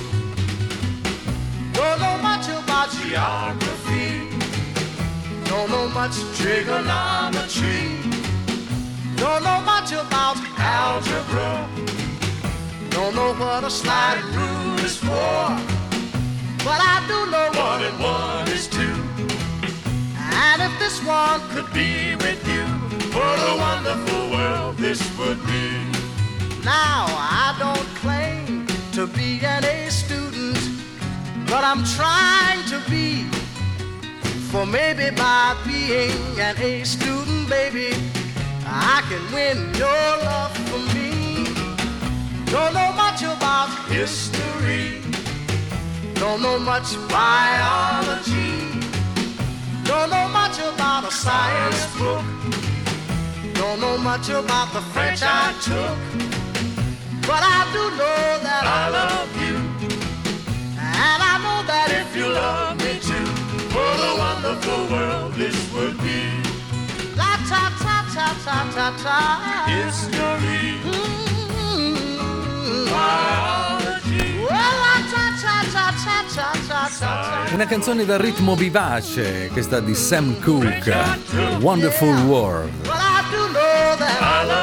Don't 1.81 1.99
know 1.99 2.17
much 2.21 2.47
about 2.47 2.91
geography. 2.91 4.29
Don't 5.45 5.69
know 5.71 5.87
much 5.89 6.15
trigonometry. 6.37 7.97
Don't 9.15 9.43
know 9.43 9.59
much 9.61 9.91
about 9.91 10.37
algebra. 10.59 11.67
Don't 12.91 13.15
know 13.15 13.33
what 13.33 13.63
a 13.63 13.69
sliding 13.69 14.31
rule 14.37 14.79
is 14.85 14.97
for. 14.97 15.41
But 16.67 16.79
I 16.93 17.03
do 17.09 17.17
know 17.33 17.49
one 17.67 17.83
and 17.89 17.99
one 17.99 18.47
is 18.49 18.67
two. 18.67 18.97
And 20.43 20.61
if 20.61 20.73
this 20.77 21.03
one 21.03 21.41
could 21.49 21.69
be 21.73 22.15
with 22.15 22.41
you, 22.47 22.65
what 23.17 23.37
a 23.51 23.57
wonderful 23.57 24.29
world 24.29 24.77
this 24.77 25.01
would 25.17 25.43
be. 25.47 25.65
Now, 26.63 27.07
I 27.09 27.55
don't 27.57 27.89
claim 28.03 28.67
to 28.93 29.07
be 29.07 29.39
an 29.43 29.65
A 29.65 29.89
student, 29.89 29.90
but 31.51 31.65
I'm 31.65 31.83
trying 31.83 32.63
to 32.71 32.79
be. 32.89 33.25
For 34.51 34.65
maybe 34.65 35.09
by 35.15 35.55
being 35.67 36.39
an 36.39 36.55
A 36.57 36.83
student, 36.83 37.49
baby, 37.49 37.89
I 38.65 39.03
can 39.09 39.23
win 39.35 39.57
your 39.75 40.07
love 40.27 40.53
for 40.67 40.81
me. 40.95 41.45
Don't 42.45 42.73
know 42.73 42.91
much 42.93 43.21
about 43.23 43.69
history, 43.89 45.01
don't 46.13 46.41
know 46.41 46.57
much 46.59 46.89
biology, 47.09 48.55
don't 49.83 50.09
know 50.09 50.27
much 50.39 50.57
about 50.59 51.03
a 51.03 51.11
science 51.11 51.85
book, 51.97 52.25
don't 53.53 53.79
know 53.79 53.97
much 53.97 54.29
about 54.29 54.71
the 54.73 54.81
French 54.93 55.21
I 55.21 55.53
took. 55.67 55.97
But 57.27 57.41
I 57.43 57.59
do 57.75 57.83
know 57.99 58.23
that 58.47 58.63
I 58.79 58.83
love 58.99 59.31
you, 59.35 59.40
love 62.31 62.77
me 62.77 62.99
too. 62.99 63.25
What 63.75 63.99
a 63.99 64.13
wonderful 64.17 64.87
world 64.89 65.33
this 65.33 65.55
would 65.73 65.97
be. 66.01 66.41
La 67.15 67.37
ta 67.49 67.71
ta 67.83 68.05
ta 68.13 68.27
ta 68.43 68.57
ta 68.73 68.93
ta. 69.03 69.65
History. 69.67 70.79
Una 77.53 77.65
canzone 77.65 78.05
dal 78.05 78.19
ritmo 78.19 78.55
vivace, 78.55 79.49
questa 79.51 79.81
di 79.81 79.93
Sam 79.93 80.39
Cooke, 80.39 81.19
Wonderful 81.59 82.15
World. 82.21 83.10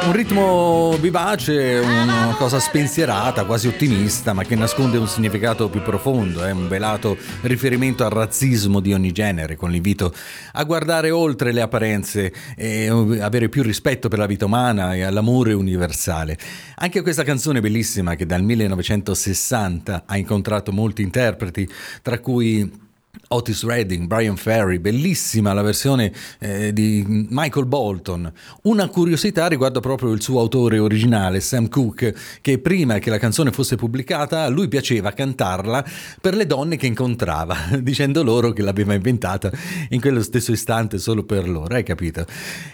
Un 0.05 0.13
ritmo 0.15 0.97
vivace, 0.99 1.79
una 1.79 2.35
cosa 2.39 2.59
spensierata, 2.59 3.45
quasi 3.45 3.69
ottimista, 3.69 4.33
ma 4.33 4.43
che 4.43 4.55
nasconde 4.55 4.97
un 4.97 5.07
significato 5.07 5.69
più 5.69 5.83
profondo, 5.83 6.45
è 6.45 6.51
un 6.51 6.67
velato 6.67 7.17
riferimento 7.43 8.05
al 8.05 8.11
razzismo 8.11 8.81
di 8.81 8.95
ogni 8.95 9.13
genere, 9.13 9.57
con 9.57 9.71
l'invito 9.71 10.15
a 10.53 10.65
guardare 10.65 11.11
oltre 11.11 11.53
le 11.53 11.61
apparenze 11.61 12.33
e 12.57 12.89
avere 13.21 13.51
più 13.51 13.63
rispetto 13.63 14.09
per 14.09 14.19
la 14.19 14.27
vita 14.27 14.47
umana 14.47 14.95
e 14.95 15.03
all'amore 15.03 15.53
universale. 15.53 16.39
Anche 16.77 17.03
questa 17.03 17.23
canzone 17.23 17.61
bellissima 17.61 18.15
che 18.15 18.25
dal 18.25 18.43
1960 18.43 20.05
ha 20.07 20.17
incontrato 20.17 20.73
molti 20.73 21.03
interpreti, 21.03 21.69
tra 22.01 22.19
cui 22.19 22.87
Otis 23.31 23.65
Redding, 23.65 24.07
Brian 24.07 24.37
Ferry, 24.37 24.79
bellissima 24.79 25.53
la 25.53 25.63
versione 25.63 26.13
eh, 26.39 26.73
di 26.73 27.05
Michael 27.07 27.67
Bolton. 27.67 28.33
Una 28.63 28.89
curiosità 28.89 29.49
riguarda 29.49 29.81
proprio 29.81 30.13
il 30.13 30.23
suo 30.23 30.41
autore 30.41 30.79
originale, 30.79 31.41
Sam 31.41 31.69
Cooke, 31.69 32.15
che 32.41 32.59
prima 32.59 32.99
che 32.99 33.11
la 33.11 33.19
canzone 33.19 33.51
fosse 33.51 33.77
pubblicata 33.77 34.45
a 34.45 34.49
lui 34.49 34.69
piaceva 34.69 35.13
cantarla 35.13 35.85
per 36.21 36.35
le 36.35 36.47
donne 36.47 36.77
che 36.77 36.87
incontrava, 36.87 37.57
dicendo 37.81 38.23
loro 38.23 38.53
che 38.53 38.63
l'aveva 38.63 38.95
inventata 38.95 39.51
in 39.91 40.01
quello 40.01 40.23
stesso 40.23 40.53
istante 40.53 40.99
solo 40.99 41.25
per 41.25 41.49
loro, 41.49 41.75
hai 41.75 41.85
capito? 41.85 42.25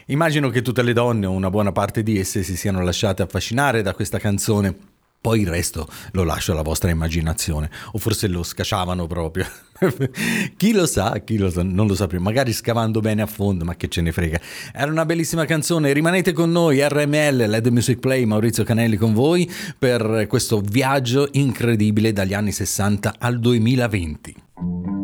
Immagino 0.06 0.50
che 0.50 0.62
tutte 0.62 0.82
le 0.82 0.92
donne 0.92 1.26
o 1.26 1.32
una 1.32 1.50
buona 1.50 1.72
parte 1.72 2.02
di 2.02 2.18
esse 2.18 2.42
si 2.44 2.56
siano 2.56 2.82
lasciate 2.82 3.22
affascinare 3.22 3.82
da 3.82 3.92
questa 3.92 4.18
canzone. 4.18 4.93
Poi 5.24 5.40
il 5.40 5.46
resto 5.46 5.88
lo 6.10 6.22
lascio 6.22 6.52
alla 6.52 6.60
vostra 6.60 6.90
immaginazione, 6.90 7.70
o 7.92 7.98
forse 7.98 8.28
lo 8.28 8.42
scacciavano 8.42 9.06
proprio. 9.06 9.46
chi 10.58 10.72
lo 10.74 10.84
sa, 10.84 11.18
chi 11.24 11.38
lo 11.38 11.48
sa, 11.48 11.62
non 11.62 11.86
lo 11.86 11.94
sapremo, 11.94 12.24
magari 12.24 12.52
scavando 12.52 13.00
bene 13.00 13.22
a 13.22 13.26
fondo, 13.26 13.64
ma 13.64 13.74
che 13.74 13.88
ce 13.88 14.02
ne 14.02 14.12
frega. 14.12 14.38
Era 14.74 14.90
una 14.90 15.06
bellissima 15.06 15.46
canzone, 15.46 15.94
rimanete 15.94 16.34
con 16.34 16.52
noi, 16.52 16.86
RML, 16.86 17.46
Let 17.48 17.62
the 17.62 17.70
Music 17.70 18.00
Play, 18.00 18.26
Maurizio 18.26 18.64
Canelli 18.64 18.98
con 18.98 19.14
voi, 19.14 19.50
per 19.78 20.26
questo 20.28 20.60
viaggio 20.60 21.26
incredibile 21.32 22.12
dagli 22.12 22.34
anni 22.34 22.52
60 22.52 23.14
al 23.18 23.40
2020. 23.40 25.03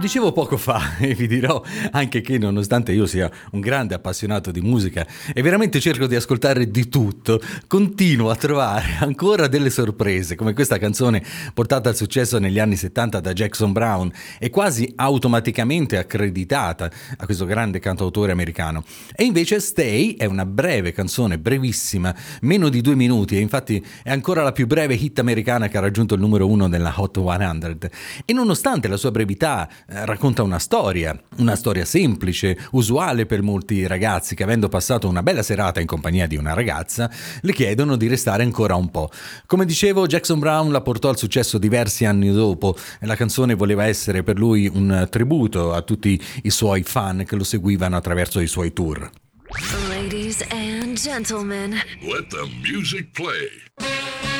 Dicevo 0.00 0.32
poco 0.32 0.56
fa 0.56 0.96
e 0.98 1.14
vi 1.14 1.28
dirò 1.28 1.62
anche 1.90 2.22
che 2.22 2.38
nonostante 2.38 2.92
io 2.92 3.06
sia 3.06 3.30
un 3.52 3.60
grande 3.60 3.94
appassionato 3.94 4.50
di 4.50 4.62
musica 4.62 5.06
e 5.32 5.42
veramente 5.42 5.78
cerco 5.78 6.06
di 6.06 6.16
ascoltare 6.16 6.70
di 6.70 6.88
tutto, 6.88 7.40
continuo 7.66 8.30
a 8.30 8.36
trovare 8.36 8.96
ancora 9.00 9.46
delle 9.46 9.68
sorprese 9.68 10.34
come 10.36 10.54
questa 10.54 10.78
canzone 10.78 11.22
portata 11.52 11.90
al 11.90 11.96
successo 11.96 12.38
negli 12.38 12.58
anni 12.58 12.76
70 12.76 13.20
da 13.20 13.32
Jackson 13.34 13.72
Brown 13.72 14.10
e 14.38 14.48
quasi 14.48 14.90
automaticamente 14.96 15.98
accreditata 15.98 16.90
a 17.18 17.24
questo 17.26 17.44
grande 17.44 17.78
cantautore 17.78 18.32
americano. 18.32 18.82
E 19.14 19.24
invece 19.24 19.60
Stay 19.60 20.16
è 20.16 20.24
una 20.24 20.46
breve 20.46 20.92
canzone, 20.92 21.38
brevissima, 21.38 22.14
meno 22.40 22.70
di 22.70 22.80
due 22.80 22.94
minuti 22.94 23.36
e 23.36 23.40
infatti 23.40 23.84
è 24.02 24.10
ancora 24.10 24.42
la 24.42 24.52
più 24.52 24.66
breve 24.66 24.94
hit 24.94 25.18
americana 25.18 25.68
che 25.68 25.76
ha 25.76 25.80
raggiunto 25.80 26.14
il 26.14 26.20
numero 26.20 26.48
uno 26.48 26.66
nella 26.66 26.94
Hot 26.96 27.22
100. 27.22 27.88
E 28.24 28.32
nonostante 28.32 28.88
la 28.88 28.96
sua 28.96 29.10
brevità 29.10 29.68
racconta 29.90 30.42
una 30.42 30.58
storia, 30.58 31.18
una 31.38 31.56
storia 31.56 31.84
semplice, 31.84 32.56
usuale 32.72 33.26
per 33.26 33.42
molti 33.42 33.86
ragazzi 33.86 34.34
che 34.34 34.42
avendo 34.42 34.68
passato 34.68 35.08
una 35.08 35.22
bella 35.22 35.42
serata 35.42 35.80
in 35.80 35.86
compagnia 35.86 36.26
di 36.26 36.36
una 36.36 36.54
ragazza, 36.54 37.10
le 37.40 37.52
chiedono 37.52 37.96
di 37.96 38.06
restare 38.06 38.42
ancora 38.42 38.74
un 38.76 38.90
po'. 38.90 39.10
Come 39.46 39.64
dicevo, 39.64 40.06
Jackson 40.06 40.38
Brown 40.38 40.70
la 40.70 40.80
portò 40.80 41.08
al 41.08 41.18
successo 41.18 41.58
diversi 41.58 42.04
anni 42.04 42.32
dopo 42.32 42.76
e 43.00 43.06
la 43.06 43.16
canzone 43.16 43.54
voleva 43.54 43.86
essere 43.86 44.22
per 44.22 44.38
lui 44.38 44.70
un 44.72 45.06
tributo 45.10 45.72
a 45.72 45.82
tutti 45.82 46.20
i 46.42 46.50
suoi 46.50 46.82
fan 46.82 47.24
che 47.26 47.36
lo 47.36 47.44
seguivano 47.44 47.96
attraverso 47.96 48.40
i 48.40 48.46
suoi 48.46 48.72
tour. 48.72 49.10
Ladies 49.88 50.44
and 50.50 50.96
gentlemen, 50.96 51.72
Let 52.00 52.28
the 52.28 52.46
music 52.62 53.10
play. 53.12 54.39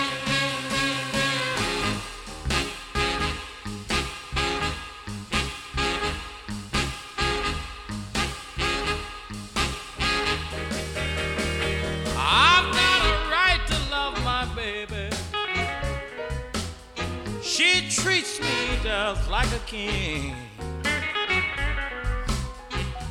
Treats 18.02 18.40
me 18.40 18.78
just 18.82 19.30
like 19.30 19.48
a 19.52 19.58
king. 19.66 20.34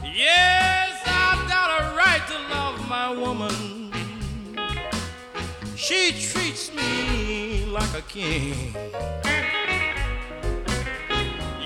Yes, 0.04 1.02
I've 1.06 1.48
got 1.48 1.70
a 1.80 1.96
right 1.96 2.24
to 2.28 2.38
love 2.56 2.90
my 2.90 3.12
woman. 3.12 3.92
She 5.76 6.12
treats 6.12 6.74
me 6.74 7.66
like 7.66 7.94
a 7.94 8.02
king. 8.02 8.76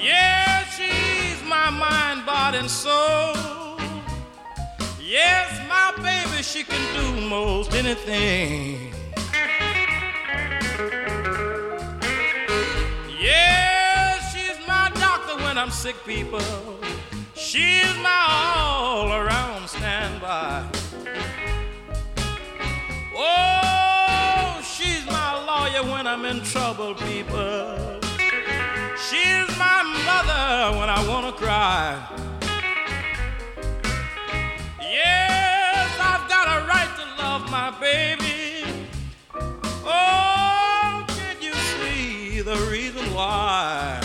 Yes, 0.02 0.76
she's 0.76 1.42
my 1.48 1.70
mind, 1.70 2.26
body, 2.26 2.58
and 2.58 2.70
soul. 2.70 3.80
Yes, 5.00 5.50
my 5.70 5.94
baby, 6.04 6.44
she 6.44 6.64
can 6.64 6.84
do 6.94 7.28
most 7.28 7.74
anything. 7.74 8.93
When 15.54 15.62
I'm 15.62 15.70
sick, 15.70 15.96
people. 16.04 16.42
She's 17.36 17.96
my 18.02 18.26
all 18.58 19.14
around 19.14 19.70
standby. 19.70 20.68
Oh, 23.16 24.60
she's 24.64 25.06
my 25.06 25.32
lawyer 25.46 25.84
when 25.94 26.08
I'm 26.08 26.26
in 26.26 26.42
trouble, 26.42 26.96
people. 26.96 28.00
She's 29.08 29.48
my 29.60 29.84
mother 30.10 30.80
when 30.80 30.90
I 30.90 31.06
wanna 31.08 31.34
cry. 31.34 32.02
Yes, 34.82 35.92
I've 36.00 36.28
got 36.28 36.46
a 36.48 36.66
right 36.66 36.92
to 36.98 37.24
love 37.24 37.52
my 37.52 37.70
baby. 37.80 38.66
Oh, 39.86 41.06
can 41.10 41.40
you 41.44 41.54
see 41.54 42.42
the 42.42 42.58
reason 42.72 43.14
why? 43.14 44.03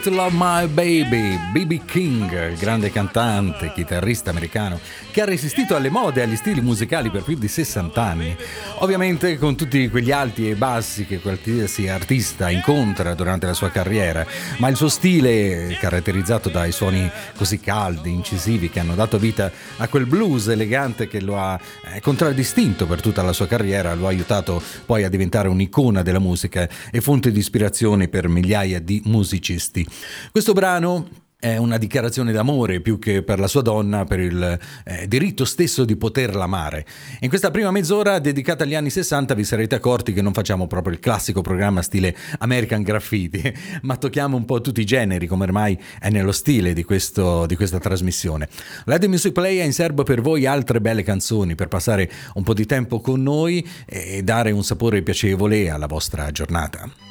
Right 0.00 0.02
to 0.02 0.10
love 0.10 0.34
my 0.34 0.66
baby, 0.66 1.38
B.B. 1.52 1.84
King, 1.84 2.50
il 2.50 2.56
grande 2.56 2.90
cantante, 2.90 3.72
chitarrista 3.72 4.30
americano 4.30 4.80
che 5.10 5.22
ha 5.22 5.24
resistito 5.24 5.74
alle 5.74 5.90
mode 5.90 6.20
e 6.20 6.24
agli 6.24 6.36
stili 6.36 6.60
musicali 6.60 7.10
per 7.10 7.22
più 7.22 7.36
di 7.36 7.48
60 7.48 8.02
anni. 8.02 8.36
Ovviamente 8.78 9.36
con 9.38 9.56
tutti 9.56 9.88
quegli 9.88 10.10
alti 10.12 10.48
e 10.48 10.54
bassi 10.54 11.04
che 11.04 11.20
qualsiasi 11.20 11.88
artista 11.88 12.48
incontra 12.50 13.14
durante 13.14 13.46
la 13.46 13.54
sua 13.54 13.70
carriera, 13.70 14.24
ma 14.58 14.68
il 14.68 14.76
suo 14.76 14.88
stile, 14.88 15.76
caratterizzato 15.80 16.48
dai 16.48 16.72
suoni 16.72 17.10
così 17.36 17.58
caldi, 17.58 18.10
incisivi, 18.10 18.70
che 18.70 18.80
hanno 18.80 18.94
dato 18.94 19.18
vita 19.18 19.50
a 19.78 19.88
quel 19.88 20.06
blues 20.06 20.48
elegante 20.48 21.08
che 21.08 21.20
lo 21.20 21.38
ha 21.38 21.58
eh, 21.92 22.00
contraddistinto 22.00 22.86
per 22.86 23.00
tutta 23.00 23.22
la 23.22 23.32
sua 23.32 23.46
carriera, 23.46 23.94
lo 23.94 24.06
ha 24.06 24.10
aiutato 24.10 24.62
poi 24.86 25.04
a 25.04 25.08
diventare 25.08 25.48
un'icona 25.48 26.02
della 26.02 26.18
musica 26.20 26.68
e 26.90 27.00
fonte 27.00 27.32
di 27.32 27.38
ispirazione 27.38 28.08
per 28.08 28.28
migliaia 28.28 28.80
di 28.80 29.02
musicisti. 29.06 29.86
Questo 30.30 30.52
brano 30.52 31.08
è 31.40 31.56
una 31.56 31.78
dichiarazione 31.78 32.32
d'amore 32.32 32.80
più 32.80 32.98
che 32.98 33.22
per 33.22 33.40
la 33.40 33.48
sua 33.48 33.62
donna, 33.62 34.04
per 34.04 34.20
il 34.20 34.58
eh, 34.84 35.08
diritto 35.08 35.46
stesso 35.46 35.86
di 35.86 35.96
poterla 35.96 36.44
amare. 36.44 36.84
In 37.20 37.30
questa 37.30 37.50
prima 37.50 37.70
mezz'ora 37.70 38.18
dedicata 38.18 38.64
agli 38.64 38.74
anni 38.74 38.90
60 38.90 39.32
vi 39.32 39.44
sarete 39.44 39.74
accorti 39.74 40.12
che 40.12 40.20
non 40.20 40.34
facciamo 40.34 40.66
proprio 40.66 40.92
il 40.92 41.00
classico 41.00 41.40
programma 41.40 41.80
stile 41.80 42.14
American 42.40 42.82
Graffiti, 42.82 43.42
ma 43.82 43.96
tocchiamo 43.96 44.36
un 44.36 44.44
po' 44.44 44.60
tutti 44.60 44.82
i 44.82 44.84
generi, 44.84 45.26
come 45.26 45.44
ormai 45.44 45.80
è 45.98 46.10
nello 46.10 46.32
stile 46.32 46.74
di, 46.74 46.84
questo, 46.84 47.46
di 47.46 47.56
questa 47.56 47.78
trasmissione. 47.78 48.46
The 48.84 49.08
Music 49.08 49.32
Play 49.32 49.60
ha 49.60 49.64
in 49.64 49.72
serbo 49.72 50.02
per 50.02 50.20
voi 50.20 50.44
altre 50.44 50.82
belle 50.82 51.02
canzoni 51.02 51.54
per 51.54 51.68
passare 51.68 52.10
un 52.34 52.42
po' 52.42 52.52
di 52.52 52.66
tempo 52.66 53.00
con 53.00 53.22
noi 53.22 53.66
e 53.86 54.22
dare 54.22 54.50
un 54.50 54.62
sapore 54.62 55.00
piacevole 55.00 55.70
alla 55.70 55.86
vostra 55.86 56.30
giornata. 56.30 57.09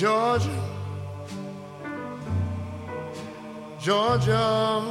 Georgia, 0.00 0.48
Georgia, 3.78 4.82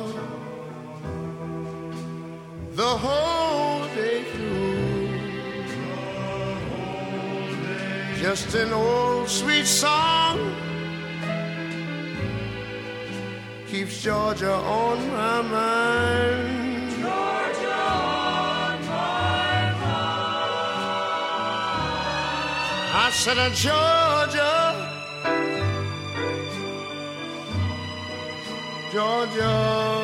the 2.73 2.91
whole 3.03 3.87
day 3.95 4.23
through. 4.31 5.09
Just 8.21 8.53
an 8.53 8.71
old 8.71 9.27
sweet 9.27 9.65
song 9.65 10.37
keeps 13.65 14.03
Georgia 14.03 14.53
on 14.53 14.97
my 15.09 15.41
mind. 15.41 16.91
Georgia 16.91 17.73
on 17.73 18.79
my 18.85 19.73
mind. 19.81 20.19
I 22.93 23.09
said, 23.11 23.53
Georgia, 23.55 24.58
Georgia, 28.91 30.03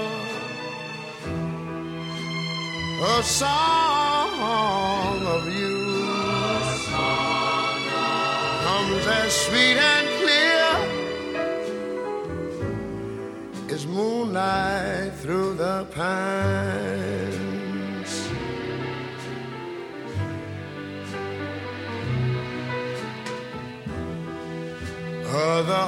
a 3.01 3.23
song 3.23 5.25
of 5.25 5.51
you 5.51 6.05
comes 8.63 9.07
as 9.07 9.33
sweet 9.33 9.77
and 9.77 10.07
clear 10.21 10.67
as 13.73 13.87
moonlight 13.87 15.13
through 15.15 15.55
the 15.55 15.85
pines. 15.85 17.09
Other 25.33 25.87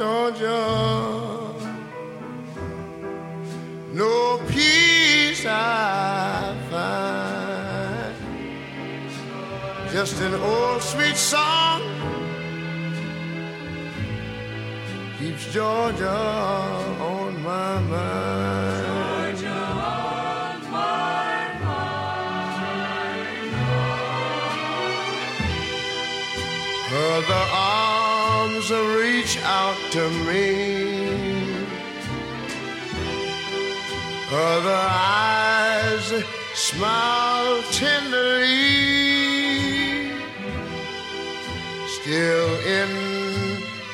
Georgia, 0.00 0.64
no 3.92 4.40
peace 4.48 5.44
I 5.44 6.56
find, 6.70 8.14
just 9.92 10.18
an 10.22 10.32
old 10.36 10.80
sweet 10.80 11.16
song 11.16 11.82
keeps 15.18 15.52
Georgia 15.52 16.08
on 16.08 17.42
my 17.42 17.80
mind. 17.80 18.60
My 27.28 27.46
arms 27.52 28.70
reach 28.70 29.10
out 29.10 29.29
to 29.29 29.29
me. 29.98 31.66
Other 34.32 34.70
eyes 34.70 36.24
smile 36.54 37.62
tenderly. 37.72 38.50
Still 41.88 42.50
in 42.60 42.88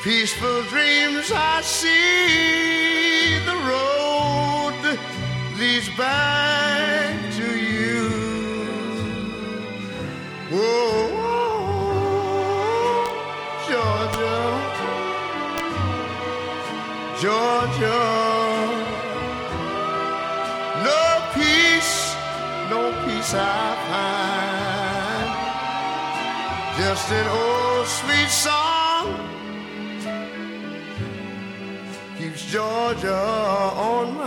peaceful 0.04 0.62
dreams 0.64 1.32
I 1.34 1.62
see 1.62 3.38
the 3.46 3.56
road 3.72 4.98
leads 5.58 5.88
back 5.96 7.14
to 7.36 7.58
you. 7.58 8.10
Whoa, 10.50 11.15
Georgia, 17.18 18.02
no 20.84 21.02
peace, 21.32 22.14
no 22.68 22.92
peace 23.06 23.32
I 23.34 23.74
find. 23.88 25.30
Just 26.78 27.10
an 27.10 27.26
old 27.28 27.86
sweet 27.86 28.28
song 28.28 29.06
keeps 32.18 32.44
Georgia 32.52 33.16
on 33.16 34.18
my 34.18 34.25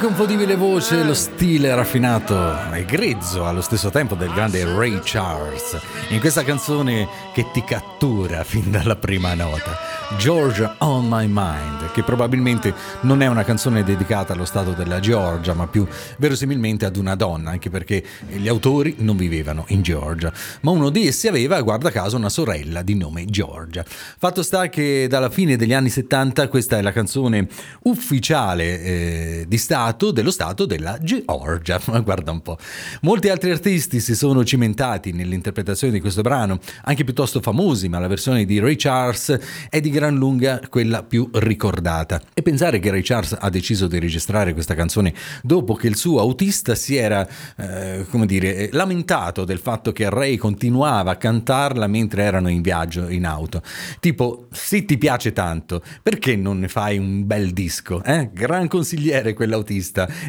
L'inconfondibile 0.00 0.54
voce, 0.54 1.02
lo 1.02 1.12
stile 1.12 1.74
raffinato 1.74 2.72
e 2.72 2.84
grezzo 2.84 3.44
allo 3.46 3.60
stesso 3.60 3.90
tempo 3.90 4.14
del 4.14 4.32
grande 4.32 4.64
Ray 4.64 5.00
Charles 5.02 5.76
in 6.10 6.20
questa 6.20 6.44
canzone 6.44 7.08
che 7.34 7.50
ti 7.52 7.64
cattura 7.64 8.44
fin 8.44 8.70
dalla 8.70 8.94
prima 8.94 9.34
nota. 9.34 9.76
Georgia 10.16 10.76
on 10.78 11.06
My 11.06 11.26
Mind, 11.28 11.90
che 11.90 12.02
probabilmente 12.02 12.72
non 13.02 13.20
è 13.22 13.26
una 13.26 13.44
canzone 13.44 13.82
dedicata 13.82 14.32
allo 14.32 14.46
stato 14.46 14.70
della 14.70 15.00
Georgia, 15.00 15.52
ma 15.52 15.66
più 15.66 15.86
verosimilmente 16.16 16.86
ad 16.86 16.96
una 16.96 17.14
donna, 17.14 17.50
anche 17.50 17.68
perché 17.68 18.02
gli 18.28 18.48
autori 18.48 18.94
non 18.98 19.16
vivevano 19.16 19.64
in 19.68 19.82
Georgia, 19.82 20.32
ma 20.62 20.70
uno 20.70 20.88
di 20.88 21.08
essi 21.08 21.28
aveva, 21.28 21.60
guarda 21.60 21.90
caso, 21.90 22.16
una 22.16 22.30
sorella 22.30 22.82
di 22.82 22.94
nome 22.94 23.26
Georgia. 23.26 23.84
Fatto 23.84 24.42
sta 24.42 24.68
che 24.70 25.06
dalla 25.08 25.28
fine 25.28 25.56
degli 25.56 25.74
anni 25.74 25.90
70 25.90 26.48
questa 26.48 26.78
è 26.78 26.82
la 26.82 26.92
canzone 26.92 27.46
ufficiale 27.82 28.80
eh, 28.80 29.44
di 29.46 29.58
Stato 29.58 29.87
dello 29.96 30.30
Stato 30.30 30.66
della 30.66 30.98
Georgia, 31.00 31.80
guarda 32.04 32.30
un 32.30 32.42
po'. 32.42 32.58
Molti 33.02 33.28
altri 33.28 33.50
artisti 33.50 34.00
si 34.00 34.14
sono 34.14 34.44
cimentati 34.44 35.12
nell'interpretazione 35.12 35.92
di 35.92 36.00
questo 36.00 36.20
brano, 36.20 36.58
anche 36.84 37.04
piuttosto 37.04 37.40
famosi, 37.40 37.88
ma 37.88 37.98
la 37.98 38.06
versione 38.06 38.44
di 38.44 38.58
Ray 38.58 38.76
Charles 38.76 39.38
è 39.70 39.80
di 39.80 39.90
gran 39.90 40.16
lunga 40.16 40.60
quella 40.68 41.02
più 41.02 41.28
ricordata. 41.32 42.20
E 42.34 42.42
pensare 42.42 42.78
che 42.78 42.90
Ray 42.90 43.02
Charles 43.02 43.36
ha 43.38 43.48
deciso 43.48 43.86
di 43.86 43.98
registrare 43.98 44.52
questa 44.52 44.74
canzone 44.74 45.14
dopo 45.42 45.74
che 45.74 45.86
il 45.86 45.96
suo 45.96 46.20
autista 46.20 46.74
si 46.74 46.96
era, 46.96 47.26
eh, 47.56 48.04
come 48.10 48.26
dire, 48.26 48.68
lamentato 48.72 49.44
del 49.44 49.58
fatto 49.58 49.92
che 49.92 50.10
Ray 50.10 50.36
continuava 50.36 51.12
a 51.12 51.16
cantarla 51.16 51.86
mentre 51.86 52.22
erano 52.22 52.48
in 52.48 52.60
viaggio 52.60 53.08
in 53.08 53.24
auto. 53.24 53.62
Tipo, 54.00 54.48
se 54.50 54.84
ti 54.84 54.98
piace 54.98 55.32
tanto, 55.32 55.82
perché 56.02 56.36
non 56.36 56.58
ne 56.58 56.68
fai 56.68 56.98
un 56.98 57.26
bel 57.26 57.52
disco? 57.52 58.02
Eh? 58.04 58.30
Gran 58.32 58.68
consigliere 58.68 59.32
quell'autista 59.32 59.76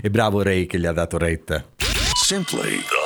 e 0.01 0.09
bravo 0.09 0.41
Ray 0.41 0.65
che 0.65 0.79
gli 0.79 0.85
ha 0.85 0.93
dato 0.93 1.17
retta. 1.17 1.65
Simply 2.23 2.98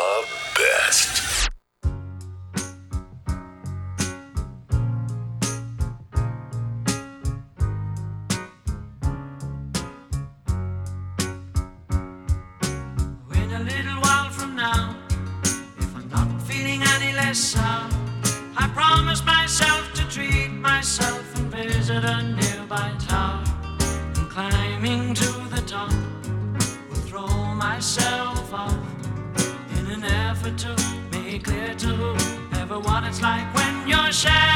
what 32.83 33.03
it's 33.03 33.21
like 33.21 33.45
when 33.55 33.87
you're 33.87 34.11
shattered, 34.11 34.52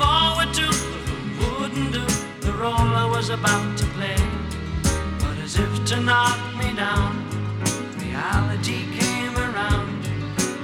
forward 0.00 0.50
to 0.54 0.66
wouldn't 1.40 1.92
do 1.92 2.04
the 2.46 2.52
role 2.52 2.90
I 3.04 3.06
was 3.16 3.28
about 3.28 3.76
to 3.80 3.86
play. 3.96 4.20
But 5.20 5.36
as 5.44 5.54
if 5.64 5.72
to 5.90 5.96
knock 6.00 6.40
me 6.60 6.68
down. 6.84 7.12
Reality 8.04 8.80
came 9.00 9.36
around, 9.36 10.00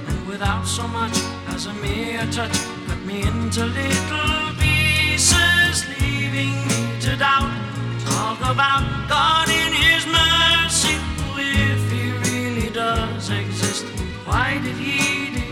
and 0.08 0.18
without 0.26 0.64
so 0.66 0.84
much 0.88 1.16
as 1.54 1.66
a 1.66 1.74
mere 1.84 2.26
touch, 2.36 2.56
cut 2.86 3.00
me 3.10 3.16
into 3.30 3.62
little 3.80 4.40
pieces, 4.64 5.74
leaving 6.00 6.54
me 6.70 6.80
to 7.04 7.12
doubt. 7.16 7.52
Talk 8.08 8.40
about 8.54 8.84
God 9.14 9.48
in 9.62 9.70
His 9.84 10.02
mercy, 10.20 10.96
if 11.36 11.80
He 11.92 12.04
really 12.26 12.70
does 12.70 13.30
exist. 13.30 13.84
Why 14.24 14.58
did 14.64 14.76
He 14.76 15.45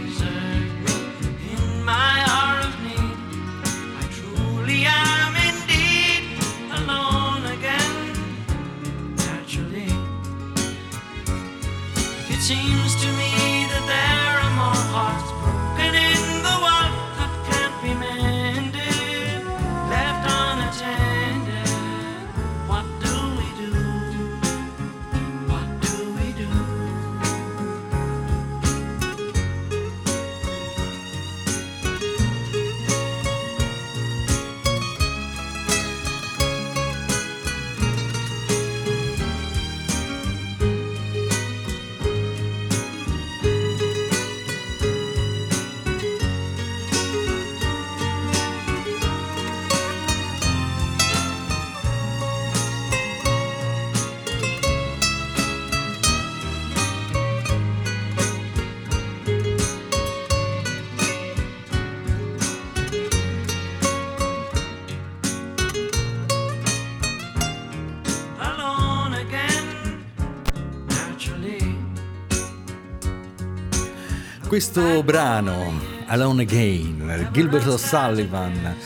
Questo 74.55 75.03
brano, 75.03 75.81
Alone 76.07 76.43
Again, 76.43 77.29
Gilbert 77.33 77.67
O'Sullivan, 77.67 78.77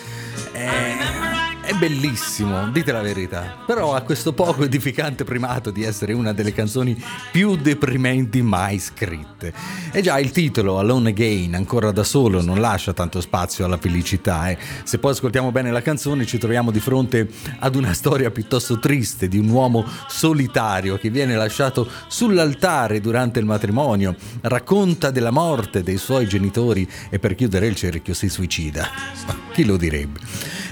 bellissimo, 1.78 2.68
dite 2.70 2.90
la 2.90 3.02
verità, 3.02 3.56
però 3.64 3.94
ha 3.94 4.00
questo 4.00 4.32
poco 4.32 4.64
edificante 4.64 5.22
primato 5.22 5.70
di 5.70 5.84
essere 5.84 6.12
una 6.12 6.32
delle 6.32 6.52
canzoni 6.52 7.00
più 7.30 7.56
deprimenti 7.56 8.42
mai 8.42 8.80
scritte. 8.80 9.52
E 9.92 10.02
già 10.02 10.18
il 10.18 10.32
titolo, 10.32 10.78
Alone 10.78 11.10
Again, 11.10 11.54
ancora 11.54 11.92
da 11.92 12.02
solo, 12.02 12.42
non 12.42 12.60
lascia 12.60 12.92
tanto 12.92 13.20
spazio 13.20 13.64
alla 13.64 13.76
felicità. 13.76 14.50
eh. 14.50 14.58
Se 14.82 14.98
poi 14.98 15.12
ascoltiamo 15.12 15.52
bene 15.52 15.70
la 15.70 15.80
canzone 15.80 16.26
ci 16.26 16.38
troviamo 16.38 16.72
di 16.72 16.80
fronte 16.80 17.28
ad 17.60 17.76
una 17.76 17.92
storia 17.92 18.30
piuttosto 18.32 18.80
triste 18.80 19.28
di 19.28 19.38
un 19.38 19.48
uomo 19.48 19.84
solitario 20.08 20.98
che 20.98 21.10
viene 21.10 21.36
lasciato 21.36 21.88
sull'altare 22.08 23.00
durante 23.00 23.38
il 23.38 23.46
matrimonio, 23.46 24.16
racconta 24.42 25.12
della 25.12 25.30
morte 25.30 25.84
dei 25.84 25.96
suoi 25.96 26.26
genitori 26.26 26.88
e 27.08 27.20
per 27.20 27.36
chiudere 27.36 27.68
il 27.68 27.76
cerchio 27.76 28.14
si 28.14 28.28
suicida. 28.28 29.47
Chi 29.58 29.64
lo 29.64 29.76
direbbe? 29.76 30.20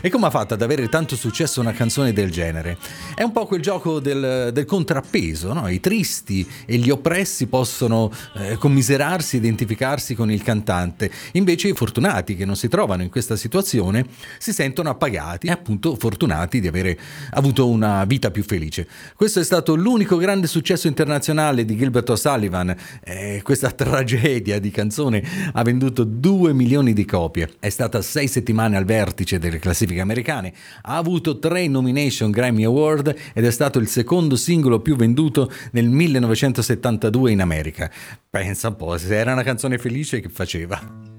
E 0.01 0.11
come 0.11 0.27
ha 0.27 0.31
fatto 0.31 0.55
ad 0.55 0.63
avere 0.63 0.89
tanto 0.89 1.17
successo 1.17 1.61
una 1.61 1.73
canzone 1.73 2.13
del 2.13 2.31
genere? 2.31 2.79
È 3.17 3.25
un 3.25 3.33
po' 3.33 3.45
quel 3.45 3.61
gioco 3.61 3.99
del, 3.99 4.51
del 4.53 4.65
contrappeso, 4.65 5.53
no? 5.53 5.67
I 5.67 5.81
tristi 5.81 6.49
e 6.65 6.77
gli 6.77 6.91
oppressi 6.91 7.49
possono 7.49 8.13
eh, 8.37 8.55
commiserarsi, 8.55 9.39
identificarsi 9.39 10.15
con 10.15 10.31
il 10.31 10.41
cantante, 10.45 11.11
invece 11.33 11.67
i 11.67 11.73
fortunati 11.73 12.37
che 12.37 12.45
non 12.45 12.55
si 12.55 12.69
trovano 12.69 13.03
in 13.03 13.11
questa 13.11 13.35
situazione 13.35 14.07
si 14.39 14.53
sentono 14.53 14.91
appagati 14.91 15.49
e 15.49 15.51
appunto 15.51 15.97
fortunati 15.97 16.61
di 16.61 16.69
avere 16.69 16.97
avuto 17.31 17.69
una 17.69 18.05
vita 18.05 18.31
più 18.31 18.45
felice. 18.45 18.87
Questo 19.17 19.41
è 19.41 19.45
stato 19.45 19.75
l'unico 19.75 20.17
grande 20.17 20.47
successo 20.47 20.87
internazionale 20.87 21.65
di 21.65 21.77
Gilbert 21.77 22.09
O'Sullivan, 22.11 22.77
eh, 23.03 23.41
questa 23.43 23.73
tragedia 23.75 24.61
di 24.61 24.71
canzone 24.71 25.25
ha 25.55 25.63
venduto 25.65 26.05
2 26.05 26.53
milioni 26.53 26.93
di 26.93 27.05
copie, 27.05 27.51
è 27.59 27.69
stata 27.69 28.01
sei 28.01 28.29
settimane 28.29 28.75
al 28.77 28.85
vertice 28.85 29.39
delle 29.39 29.59
classifiche 29.59 30.01
americane, 30.01 30.53
ha 30.83 30.97
avuto 30.97 31.39
tre 31.39 31.67
nomination 31.67 32.31
Grammy 32.31 32.65
Award 32.65 33.15
ed 33.33 33.45
è 33.45 33.51
stato 33.51 33.79
il 33.79 33.89
secondo 33.89 34.37
singolo 34.37 34.81
più 34.81 34.97
venduto 34.97 35.51
nel 35.73 35.89
1972 35.89 37.33
in 37.33 37.41
America. 37.41 37.91
Pensa 38.29 38.69
un 38.69 38.77
po', 38.77 38.97
se 38.99 39.15
era 39.15 39.33
una 39.33 39.43
canzone 39.43 39.79
felice 39.79 40.21
che 40.21 40.29
faceva. 40.29 41.15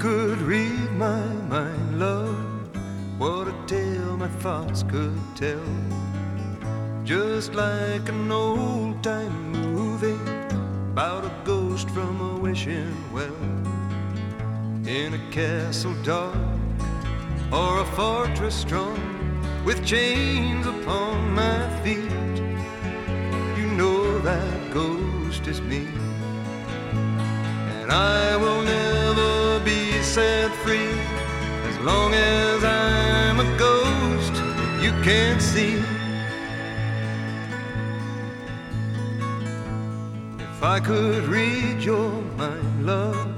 Could 0.00 0.40
read 0.40 0.92
my 0.92 1.26
mind, 1.50 1.98
love, 1.98 2.34
what 3.18 3.48
a 3.48 3.54
tale 3.66 4.16
my 4.16 4.28
thoughts 4.28 4.82
could 4.82 5.20
tell. 5.36 5.60
Just 7.40 7.54
like 7.54 8.06
an 8.10 8.30
old 8.30 9.02
time 9.02 9.52
movie 9.52 10.20
about 10.92 11.24
a 11.24 11.32
ghost 11.42 11.88
from 11.88 12.20
a 12.20 12.38
wishing 12.38 12.94
well. 13.14 13.34
In 14.86 15.14
a 15.14 15.30
castle 15.30 15.94
dark 16.02 16.36
or 17.50 17.80
a 17.80 17.86
fortress 17.96 18.54
strong 18.54 19.00
with 19.64 19.82
chains 19.86 20.66
upon 20.66 21.32
my 21.32 21.66
feet. 21.82 22.36
You 23.56 23.68
know 23.68 24.18
that 24.18 24.74
ghost 24.74 25.46
is 25.46 25.62
me 25.62 25.88
and 27.80 27.90
I 27.90 28.36
will 28.36 28.60
never 28.60 29.64
be 29.64 29.92
set 30.02 30.52
free 30.56 30.92
as 31.70 31.78
long 31.78 32.12
as 32.12 32.64
I'm 32.64 33.40
a 33.40 33.48
ghost 33.56 34.34
you 34.84 34.92
can't 35.02 35.40
see. 35.40 35.99
If 40.60 40.64
I 40.64 40.78
could 40.78 41.24
read 41.24 41.82
your 41.82 42.10
mind, 42.36 42.84
love, 42.84 43.34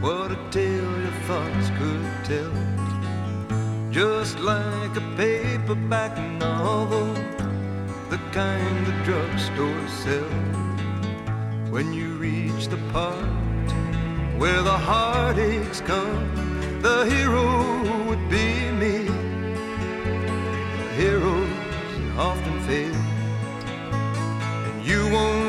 what 0.00 0.30
a 0.30 0.38
tale 0.52 1.00
your 1.00 1.16
thoughts 1.26 1.68
could 1.80 2.06
tell. 2.22 2.54
Just 3.90 4.38
like 4.38 4.96
a 4.96 5.00
paperback 5.16 6.16
novel, 6.38 7.12
the 8.08 8.18
kind 8.30 8.86
the 8.86 8.92
drugstores 9.02 9.90
sell. 10.04 10.30
When 11.72 11.92
you 11.92 12.14
reach 12.18 12.68
the 12.68 12.78
part 12.92 13.16
where 14.38 14.62
the 14.62 14.78
heartaches 14.90 15.80
come, 15.80 16.80
the 16.82 17.04
hero 17.06 18.06
would 18.06 18.30
be 18.30 18.70
me. 18.70 19.08
The 20.78 20.88
heroes 21.02 21.50
often 22.16 22.60
fail, 22.60 22.94
and 24.68 24.86
you 24.86 25.02
won't 25.12 25.43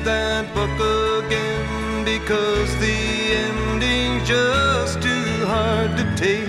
read 0.00 0.06
that 0.06 0.54
book 0.54 1.24
again 1.24 2.04
because 2.04 2.74
the 2.76 2.96
ending's 3.32 4.28
just 4.28 5.02
too 5.02 5.46
hard 5.46 5.96
to 5.96 6.04
take. 6.16 6.48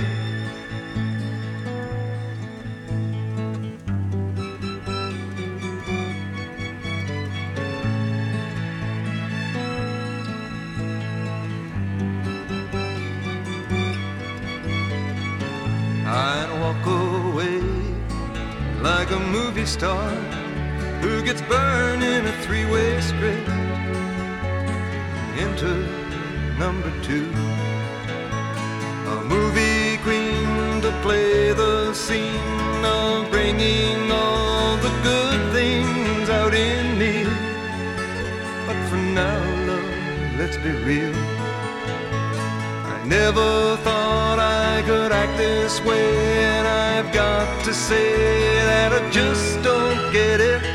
I'd 16.05 16.49
walk 16.59 16.85
away 16.85 17.61
like 18.81 19.11
a 19.11 19.19
movie 19.19 19.65
star 19.65 20.40
who 21.01 21.23
gets 21.23 21.41
burned 21.41 22.03
in 22.03 22.27
a 22.27 22.31
three 22.43 22.65
way 22.65 23.01
script. 23.01 23.49
Into 25.43 25.71
number 26.59 26.91
two, 27.01 27.27
a 29.13 29.23
movie 29.33 29.97
queen 30.03 30.81
to 30.81 30.91
play 31.01 31.53
the 31.53 31.93
scene 31.93 32.85
of 32.85 33.29
bringing 33.31 34.11
all 34.11 34.77
the 34.77 34.93
good 35.01 35.41
things 35.53 36.29
out 36.29 36.53
in 36.53 36.97
me. 36.99 37.23
But 38.67 38.77
for 38.89 39.01
now, 39.21 39.41
love, 39.67 40.39
let's 40.39 40.57
be 40.57 40.71
real. 40.89 41.15
I 42.93 43.03
Never 43.07 43.75
thought 43.77 44.39
I 44.39 44.83
could 44.85 45.11
act 45.11 45.35
this 45.37 45.81
way, 45.81 46.45
and 46.45 46.67
I've 46.67 47.11
got 47.11 47.65
to 47.65 47.73
say 47.73 48.55
that 48.69 48.93
I 48.93 49.09
just 49.09 49.61
don't 49.63 50.13
get 50.13 50.39
it. 50.39 50.70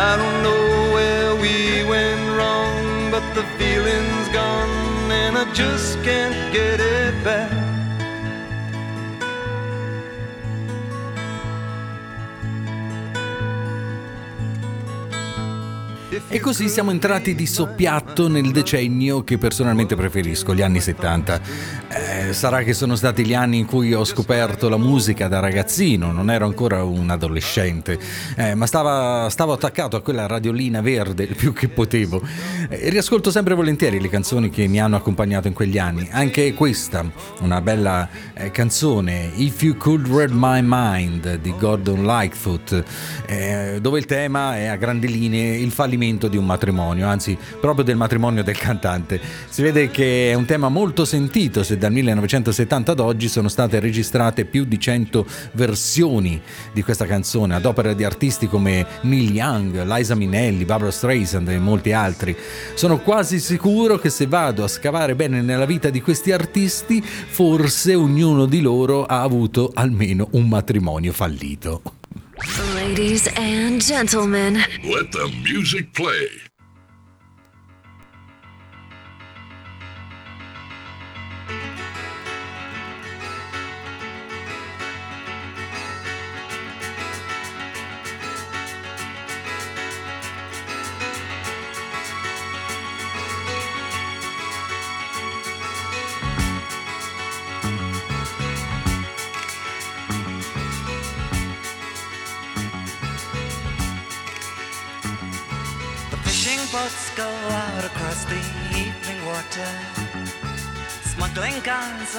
I 0.00 0.16
don't 0.16 0.42
know 0.44 0.94
where 0.94 1.34
we 1.34 1.82
went 1.82 2.22
wrong, 2.36 3.10
but 3.10 3.24
the 3.34 3.42
feeling's 3.58 4.28
gone, 4.28 5.10
and 5.10 5.36
I 5.36 5.52
just 5.52 6.00
can't 6.04 6.52
get 6.52 6.78
it 6.78 7.14
back. 7.24 7.68
E 16.28 16.40
così 16.40 16.68
siamo 16.68 16.90
entrati 16.90 17.34
di 17.34 17.46
soppiatto 17.46 18.28
nel 18.28 18.52
decennio 18.52 19.24
che 19.24 19.36
personalmente 19.36 19.96
preferisco, 19.96 20.54
gli 20.54 20.62
anni 20.62 20.80
70. 20.80 21.40
Eh, 21.88 22.07
sarà 22.32 22.62
che 22.62 22.72
sono 22.74 22.96
stati 22.96 23.24
gli 23.24 23.34
anni 23.34 23.58
in 23.58 23.66
cui 23.66 23.92
ho 23.92 24.04
scoperto 24.04 24.68
la 24.68 24.76
musica 24.76 25.28
da 25.28 25.40
ragazzino, 25.40 26.12
non 26.12 26.30
ero 26.30 26.46
ancora 26.46 26.82
un 26.84 27.10
adolescente, 27.10 27.98
eh, 28.36 28.54
ma 28.54 28.66
stava, 28.66 29.28
stavo 29.30 29.52
attaccato 29.52 29.96
a 29.96 30.00
quella 30.00 30.26
radiolina 30.26 30.80
verde 30.80 31.24
il 31.24 31.34
più 31.34 31.52
che 31.52 31.68
potevo. 31.68 32.22
E 32.68 32.88
riascolto 32.90 33.30
sempre 33.30 33.54
volentieri 33.54 34.00
le 34.00 34.08
canzoni 34.08 34.50
che 34.50 34.66
mi 34.66 34.80
hanno 34.80 34.96
accompagnato 34.96 35.48
in 35.48 35.54
quegli 35.54 35.78
anni. 35.78 36.08
Anche 36.10 36.54
questa, 36.54 37.04
una 37.40 37.60
bella 37.60 38.08
eh, 38.34 38.50
canzone, 38.50 39.30
If 39.34 39.62
You 39.62 39.76
Could 39.76 40.06
Read 40.08 40.30
My 40.32 40.60
Mind 40.62 41.36
di 41.36 41.54
Gordon 41.58 42.04
Lightfoot, 42.04 42.84
eh, 43.26 43.78
dove 43.80 43.98
il 43.98 44.06
tema 44.06 44.56
è 44.56 44.66
a 44.66 44.76
grandi 44.76 45.08
linee 45.08 45.56
il 45.56 45.70
fallimento 45.70 46.28
di 46.28 46.36
un 46.36 46.46
matrimonio, 46.46 47.06
anzi 47.08 47.36
proprio 47.60 47.84
del 47.84 47.96
matrimonio 47.96 48.42
del 48.42 48.56
cantante. 48.56 49.20
Si 49.48 49.62
vede 49.62 49.90
che 49.90 50.30
è 50.30 50.34
un 50.34 50.44
tema 50.44 50.68
molto 50.68 51.04
sentito 51.04 51.62
se 51.62 51.76
dal 51.76 51.92
1970 52.20 52.92
ad 52.92 53.00
oggi 53.00 53.28
sono 53.28 53.48
state 53.48 53.80
registrate 53.80 54.44
più 54.44 54.64
di 54.64 54.78
100 54.78 55.26
versioni 55.52 56.40
di 56.72 56.82
questa 56.82 57.06
canzone 57.06 57.54
ad 57.54 57.64
opera 57.64 57.92
di 57.94 58.04
artisti 58.04 58.48
come 58.48 58.86
Neil 59.02 59.34
Young, 59.34 59.82
Liza 59.84 60.14
Minnelli, 60.14 60.64
Barbara 60.64 60.90
Streisand 60.90 61.48
e 61.48 61.58
molti 61.58 61.92
altri. 61.92 62.36
Sono 62.74 62.98
quasi 62.98 63.40
sicuro 63.40 63.98
che 63.98 64.10
se 64.10 64.26
vado 64.26 64.64
a 64.64 64.68
scavare 64.68 65.14
bene 65.14 65.40
nella 65.40 65.66
vita 65.66 65.90
di 65.90 66.00
questi 66.00 66.32
artisti, 66.32 67.02
forse 67.02 67.94
ognuno 67.94 68.46
di 68.46 68.60
loro 68.60 69.04
ha 69.04 69.22
avuto 69.22 69.70
almeno 69.74 70.28
un 70.32 70.48
matrimonio 70.48 71.12
fallito. 71.12 71.82
Ladies 72.74 73.26
and 73.36 73.80
gentlemen, 73.80 74.54
Let 74.82 75.10
the 75.10 75.28
music 75.42 75.90
play. 75.92 76.28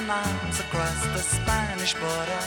Across 0.09 1.05
the 1.13 1.19
Spanish 1.19 1.93
border. 1.93 2.43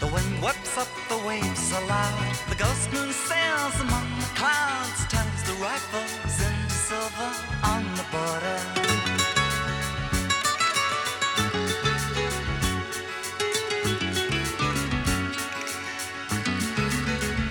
The 0.00 0.06
wind 0.06 0.42
whips 0.42 0.78
up 0.78 0.88
the 1.10 1.18
waves 1.28 1.72
aloud. 1.72 2.34
The 2.48 2.54
ghost 2.54 2.90
moon 2.90 3.12
sails 3.12 3.78
among 3.82 4.08
the 4.18 4.30
clouds, 4.40 5.04
turns 5.12 5.42
the 5.44 5.52
rifles 5.60 6.40
into 6.40 6.70
silver 6.70 7.32
on 7.64 7.84
the 8.00 8.06
border. 8.10 8.58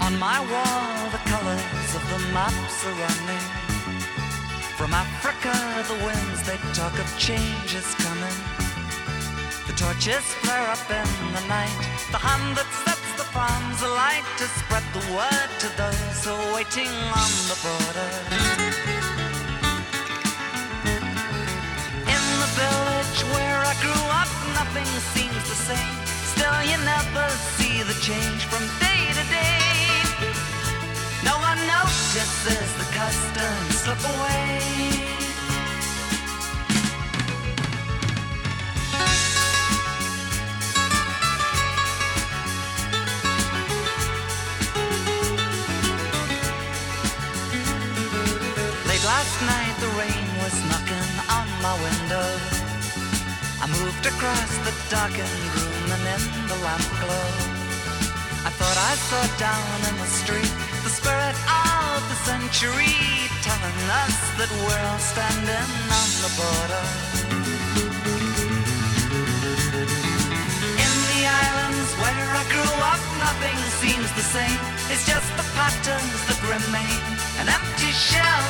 On 0.01 0.17
my 0.17 0.39
wall, 0.51 1.09
the 1.11 1.21
colors 1.29 1.89
of 1.93 2.03
the 2.09 2.19
maps 2.33 2.83
are 2.87 2.97
running. 3.05 3.45
From 4.75 4.91
Africa, 4.95 5.53
the 5.87 6.03
winds 6.03 6.41
they 6.47 6.57
talk 6.73 6.97
of 6.97 7.19
change 7.19 7.75
is 7.75 7.93
coming. 7.93 8.50
Torches 9.81 10.27
flare 10.45 10.69
up 10.69 10.85
in 10.91 11.09
the 11.33 11.41
night. 11.47 11.73
The 12.13 12.21
hand 12.21 12.55
that 12.55 12.69
sets 12.85 13.11
the 13.17 13.25
farms 13.33 13.81
alight 13.81 14.21
to 14.37 14.45
spread 14.45 14.85
the 14.93 15.01
word 15.09 15.49
to 15.57 15.67
those 15.73 16.17
who 16.21 16.37
are 16.37 16.53
waiting 16.53 16.93
on 17.09 17.31
the 17.49 17.57
border. 17.65 18.11
In 22.05 22.23
the 22.43 22.51
village 22.61 23.19
where 23.33 23.61
I 23.65 23.73
grew 23.81 24.03
up, 24.21 24.29
nothing 24.53 24.85
seems 25.17 25.41
the 25.49 25.57
same. 25.57 25.97
Still, 26.29 26.61
you 26.61 26.77
never 26.85 27.25
see 27.57 27.81
the 27.81 27.97
change 28.05 28.45
from 28.45 28.61
day 28.77 29.01
to 29.17 29.25
day. 29.33 29.65
No 31.25 31.41
one 31.41 31.57
notices 31.65 32.69
the 32.77 32.85
customs 32.93 33.81
slip 33.81 34.03
away. 34.13 35.00
I 54.03 54.07
across 54.07 54.57
the 54.65 54.73
darkened 54.89 55.29
room 55.53 55.91
and 55.93 56.05
in 56.09 56.47
the 56.47 56.57
lamp 56.65 56.81
glow. 57.01 57.29
I 58.41 58.49
thought 58.57 58.77
I 58.89 58.93
saw 58.97 59.21
down 59.37 59.77
in 59.89 59.95
the 60.01 60.09
street 60.09 60.53
the 60.81 60.89
spirit 60.89 61.37
of 61.45 62.01
the 62.09 62.17
century 62.25 62.97
telling 63.45 63.77
us 64.01 64.17
that 64.41 64.49
we're 64.65 64.83
all 64.89 64.97
standing 64.97 65.69
on 65.93 66.09
the 66.25 66.31
border. 66.33 66.85
In 70.81 70.93
the 71.13 71.21
islands 71.29 71.91
where 72.01 72.29
I 72.41 72.43
grew 72.49 72.73
up, 72.81 73.01
nothing 73.21 73.57
seems 73.85 74.09
the 74.17 74.25
same. 74.25 74.61
It's 74.89 75.05
just 75.05 75.29
the 75.37 75.45
patterns 75.53 76.21
that 76.25 76.41
remain, 76.49 77.01
an 77.37 77.53
empty 77.53 77.93
shell. 77.93 78.45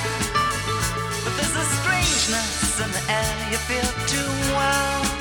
But 1.28 1.36
there's 1.36 1.58
a 1.60 1.68
strangeness 1.84 2.80
in 2.80 2.90
the 2.96 3.04
air 3.12 3.36
you 3.52 3.60
feel 3.68 3.92
too 4.08 4.32
well. 4.56 5.21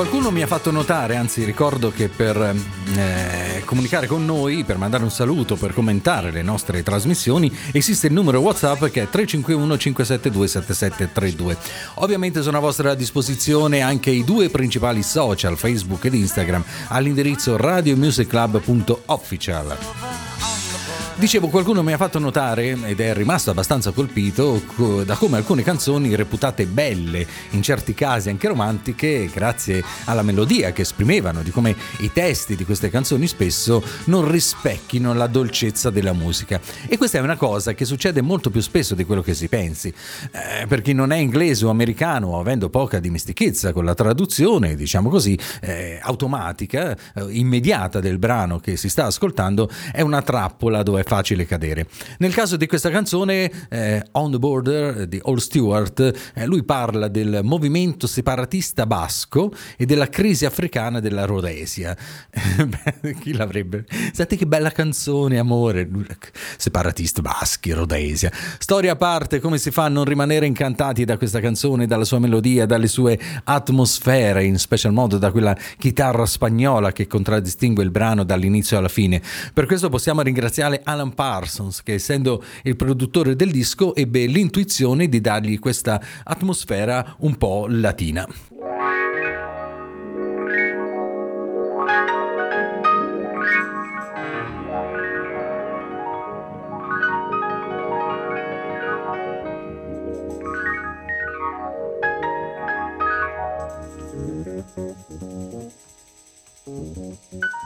Qualcuno 0.00 0.30
mi 0.30 0.40
ha 0.40 0.46
fatto 0.46 0.70
notare, 0.70 1.16
anzi 1.16 1.44
ricordo 1.44 1.92
che 1.92 2.08
per 2.08 2.56
eh, 2.96 3.60
comunicare 3.66 4.06
con 4.06 4.24
noi, 4.24 4.64
per 4.64 4.78
mandare 4.78 5.02
un 5.02 5.10
saluto, 5.10 5.56
per 5.56 5.74
commentare 5.74 6.30
le 6.30 6.40
nostre 6.40 6.82
trasmissioni, 6.82 7.54
esiste 7.70 8.06
il 8.06 8.14
numero 8.14 8.40
WhatsApp 8.40 8.84
che 8.84 9.02
è 9.02 9.10
351 9.10 9.76
572 9.76 10.48
7732. 10.48 11.54
Ovviamente 11.96 12.40
sono 12.40 12.56
a 12.56 12.60
vostra 12.60 12.94
disposizione 12.94 13.82
anche 13.82 14.08
i 14.08 14.24
due 14.24 14.48
principali 14.48 15.02
social, 15.02 15.58
Facebook 15.58 16.06
ed 16.06 16.14
Instagram, 16.14 16.64
all'indirizzo 16.88 17.58
radiomusiclub.official. 17.58 20.29
Dicevo, 21.20 21.48
qualcuno 21.48 21.82
mi 21.82 21.92
ha 21.92 21.98
fatto 21.98 22.18
notare, 22.18 22.78
ed 22.86 22.98
è 22.98 23.12
rimasto 23.12 23.50
abbastanza 23.50 23.90
colpito, 23.90 24.62
co- 24.74 25.04
da 25.04 25.16
come 25.16 25.36
alcune 25.36 25.62
canzoni 25.62 26.14
reputate 26.14 26.64
belle, 26.64 27.26
in 27.50 27.62
certi 27.62 27.92
casi 27.92 28.30
anche 28.30 28.48
romantiche, 28.48 29.28
grazie 29.30 29.84
alla 30.06 30.22
melodia 30.22 30.72
che 30.72 30.80
esprimevano, 30.80 31.42
di 31.42 31.50
come 31.50 31.76
i 31.98 32.10
testi 32.10 32.56
di 32.56 32.64
queste 32.64 32.88
canzoni 32.88 33.26
spesso 33.26 33.84
non 34.04 34.30
rispecchino 34.30 35.12
la 35.12 35.26
dolcezza 35.26 35.90
della 35.90 36.14
musica. 36.14 36.58
E 36.88 36.96
questa 36.96 37.18
è 37.18 37.20
una 37.20 37.36
cosa 37.36 37.74
che 37.74 37.84
succede 37.84 38.22
molto 38.22 38.48
più 38.48 38.62
spesso 38.62 38.94
di 38.94 39.04
quello 39.04 39.20
che 39.20 39.34
si 39.34 39.48
pensi. 39.48 39.92
Eh, 40.32 40.66
per 40.66 40.80
chi 40.80 40.94
non 40.94 41.12
è 41.12 41.18
inglese 41.18 41.66
o 41.66 41.68
americano, 41.68 42.40
avendo 42.40 42.70
poca 42.70 42.98
dimestichezza 42.98 43.74
con 43.74 43.84
la 43.84 43.94
traduzione, 43.94 44.74
diciamo 44.74 45.10
così, 45.10 45.38
eh, 45.60 45.98
automatica, 46.00 46.96
eh, 47.14 47.26
immediata 47.28 48.00
del 48.00 48.18
brano 48.18 48.58
che 48.58 48.78
si 48.78 48.88
sta 48.88 49.04
ascoltando, 49.04 49.68
è 49.92 50.00
una 50.00 50.22
trappola 50.22 50.82
dove 50.82 51.04
facile 51.10 51.44
cadere. 51.44 51.88
Nel 52.18 52.32
caso 52.32 52.56
di 52.56 52.68
questa 52.68 52.88
canzone, 52.88 53.50
eh, 53.68 54.00
On 54.12 54.30
the 54.30 54.38
Border 54.38 55.08
di 55.08 55.20
All 55.24 55.38
Stewart, 55.38 56.30
eh, 56.34 56.46
lui 56.46 56.62
parla 56.62 57.08
del 57.08 57.40
movimento 57.42 58.06
separatista 58.06 58.86
basco 58.86 59.52
e 59.76 59.86
della 59.86 60.08
crisi 60.08 60.44
africana 60.44 61.00
della 61.00 61.24
Rhodesia. 61.24 61.96
Chi 63.18 63.32
l'avrebbe? 63.32 63.86
Senti 64.12 64.36
che 64.36 64.46
bella 64.46 64.70
canzone, 64.70 65.40
amore. 65.40 65.88
Separatist 66.56 67.22
baschi, 67.22 67.72
Rhodesia. 67.72 68.30
Storia 68.60 68.92
a 68.92 68.96
parte, 68.96 69.40
come 69.40 69.58
si 69.58 69.72
fa 69.72 69.86
a 69.86 69.88
non 69.88 70.04
rimanere 70.04 70.46
incantati 70.46 71.04
da 71.04 71.16
questa 71.16 71.40
canzone, 71.40 71.88
dalla 71.88 72.04
sua 72.04 72.20
melodia, 72.20 72.66
dalle 72.66 72.86
sue 72.86 73.18
atmosfere, 73.42 74.44
in 74.44 74.58
special 74.58 74.92
modo 74.92 75.18
da 75.18 75.32
quella 75.32 75.56
chitarra 75.76 76.24
spagnola 76.24 76.92
che 76.92 77.08
contraddistingue 77.08 77.82
il 77.82 77.90
brano 77.90 78.22
dall'inizio 78.22 78.78
alla 78.78 78.86
fine. 78.86 79.20
Per 79.52 79.66
questo 79.66 79.88
possiamo 79.88 80.22
ringraziare 80.22 80.82
Alan 80.84 80.99
Parsons, 81.08 81.82
che 81.82 81.94
essendo 81.94 82.44
il 82.64 82.76
produttore 82.76 83.34
del 83.34 83.50
disco 83.50 83.94
ebbe 83.94 84.26
l'intuizione 84.26 85.08
di 85.08 85.20
dargli 85.20 85.58
questa 85.58 86.00
atmosfera 86.24 87.16
un 87.20 87.36
po' 87.36 87.66
latina. 87.68 88.26
Wake 106.70 107.42
up, 107.42 107.59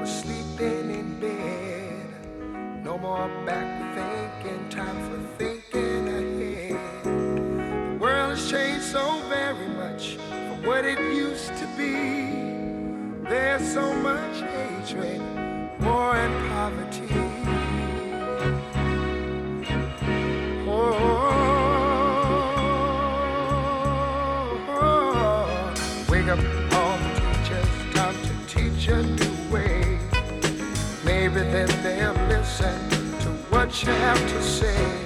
more 0.00 0.06
sleeping 0.06 0.90
in 0.90 1.20
bed. 1.20 2.84
No 2.84 2.98
more 2.98 3.28
back 3.46 3.89
There's 13.30 13.72
so 13.72 13.92
much 13.94 14.40
hatred, 14.40 15.20
war, 15.80 16.16
and 16.16 16.50
poverty. 16.50 17.06
Oh, 20.66 20.90
wake 26.10 26.26
up 26.26 26.40
all 26.74 26.98
the 26.98 27.10
teachers, 27.20 27.70
time 27.94 28.16
to 28.20 28.32
teach 28.48 28.88
a 28.88 29.00
new 29.00 29.54
way. 29.54 30.00
Maybe 31.04 31.40
then 31.52 31.68
they'll 31.84 32.14
listen 32.26 32.90
to 33.20 33.28
what 33.50 33.80
you 33.84 33.92
have 33.92 34.18
to 34.18 34.42
say. 34.42 35.04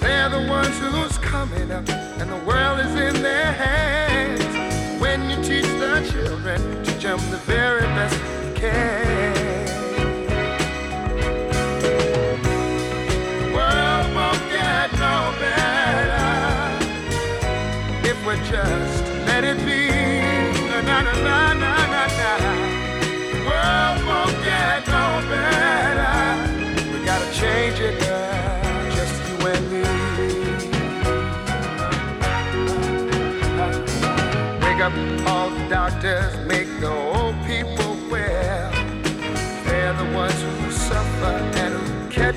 They're 0.00 0.30
the 0.30 0.48
ones 0.50 0.76
who's 0.80 1.16
coming 1.18 1.70
up, 1.70 1.88
and 1.88 2.28
the 2.28 2.44
world 2.44 2.80
is 2.80 2.92
in 2.96 3.22
their 3.22 3.52
hands. 3.52 4.09
The 6.00 6.12
children, 6.12 6.82
the 7.30 7.36
very 7.44 7.82
best 7.82 8.18
you 8.42 8.54
can. 8.54 9.39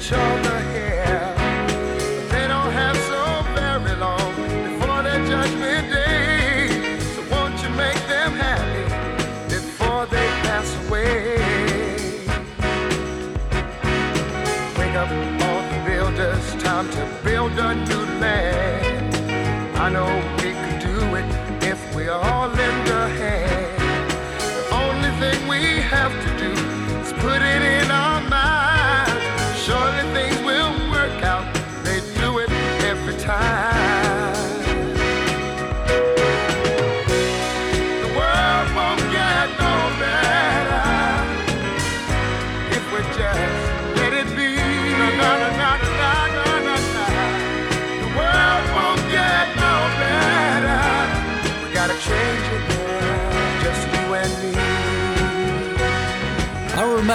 each 0.04 0.12
other 0.12 0.63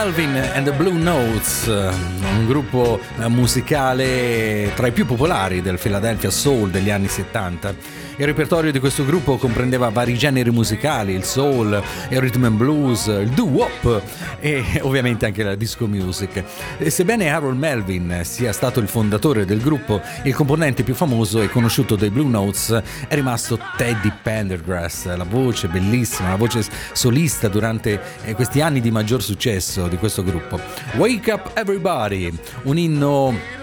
Melvin 0.08 0.36
and 0.36 0.64
the 0.64 0.72
Blue 0.72 0.98
Notes, 0.98 1.68
eh, 1.68 1.90
un 2.38 2.46
gruppo 2.46 2.98
musicale 3.26 4.70
tra 4.76 4.86
i 4.86 4.92
più 4.92 5.04
popolari 5.04 5.60
del 5.60 5.78
Philadelphia 5.78 6.30
Soul 6.30 6.70
degli 6.70 6.90
anni 6.90 7.08
70. 7.08 8.06
Il 8.20 8.26
repertorio 8.26 8.72
di 8.72 8.80
questo 8.80 9.04
gruppo 9.04 9.36
comprendeva 9.36 9.90
vari 9.90 10.18
generi 10.18 10.50
musicali, 10.50 11.12
il 11.12 11.22
soul, 11.22 11.80
il 12.08 12.20
rhythm 12.20 12.44
and 12.46 12.56
blues, 12.56 13.06
il 13.06 13.28
doo-wop 13.28 14.02
e 14.40 14.64
ovviamente 14.82 15.24
anche 15.26 15.44
la 15.44 15.54
disco 15.54 15.86
music. 15.86 16.42
E 16.78 16.90
sebbene 16.90 17.30
Harold 17.30 17.56
Melvin 17.56 18.22
sia 18.24 18.52
stato 18.52 18.80
il 18.80 18.88
fondatore 18.88 19.44
del 19.44 19.60
gruppo, 19.60 20.00
il 20.24 20.34
componente 20.34 20.82
più 20.82 20.94
famoso 20.94 21.40
e 21.42 21.48
conosciuto 21.48 21.94
dei 21.94 22.10
Blue 22.10 22.28
Notes 22.28 22.82
è 23.06 23.14
rimasto 23.14 23.56
Teddy 23.76 24.12
Pendergrass, 24.20 25.14
la 25.14 25.24
voce 25.24 25.68
bellissima, 25.68 26.30
la 26.30 26.36
voce 26.36 26.64
solista 26.92 27.46
durante 27.46 28.00
eh, 28.24 28.34
questi 28.34 28.60
anni 28.60 28.80
di 28.80 28.90
maggior 28.90 29.22
successo 29.22 29.86
di 29.86 29.96
questo 29.96 30.24
gruppo. 30.24 30.58
Wake 30.96 31.30
Up 31.30 31.52
Everybody, 31.54 32.36
un 32.62 32.78
inno 32.78 33.07
no. 33.08 33.57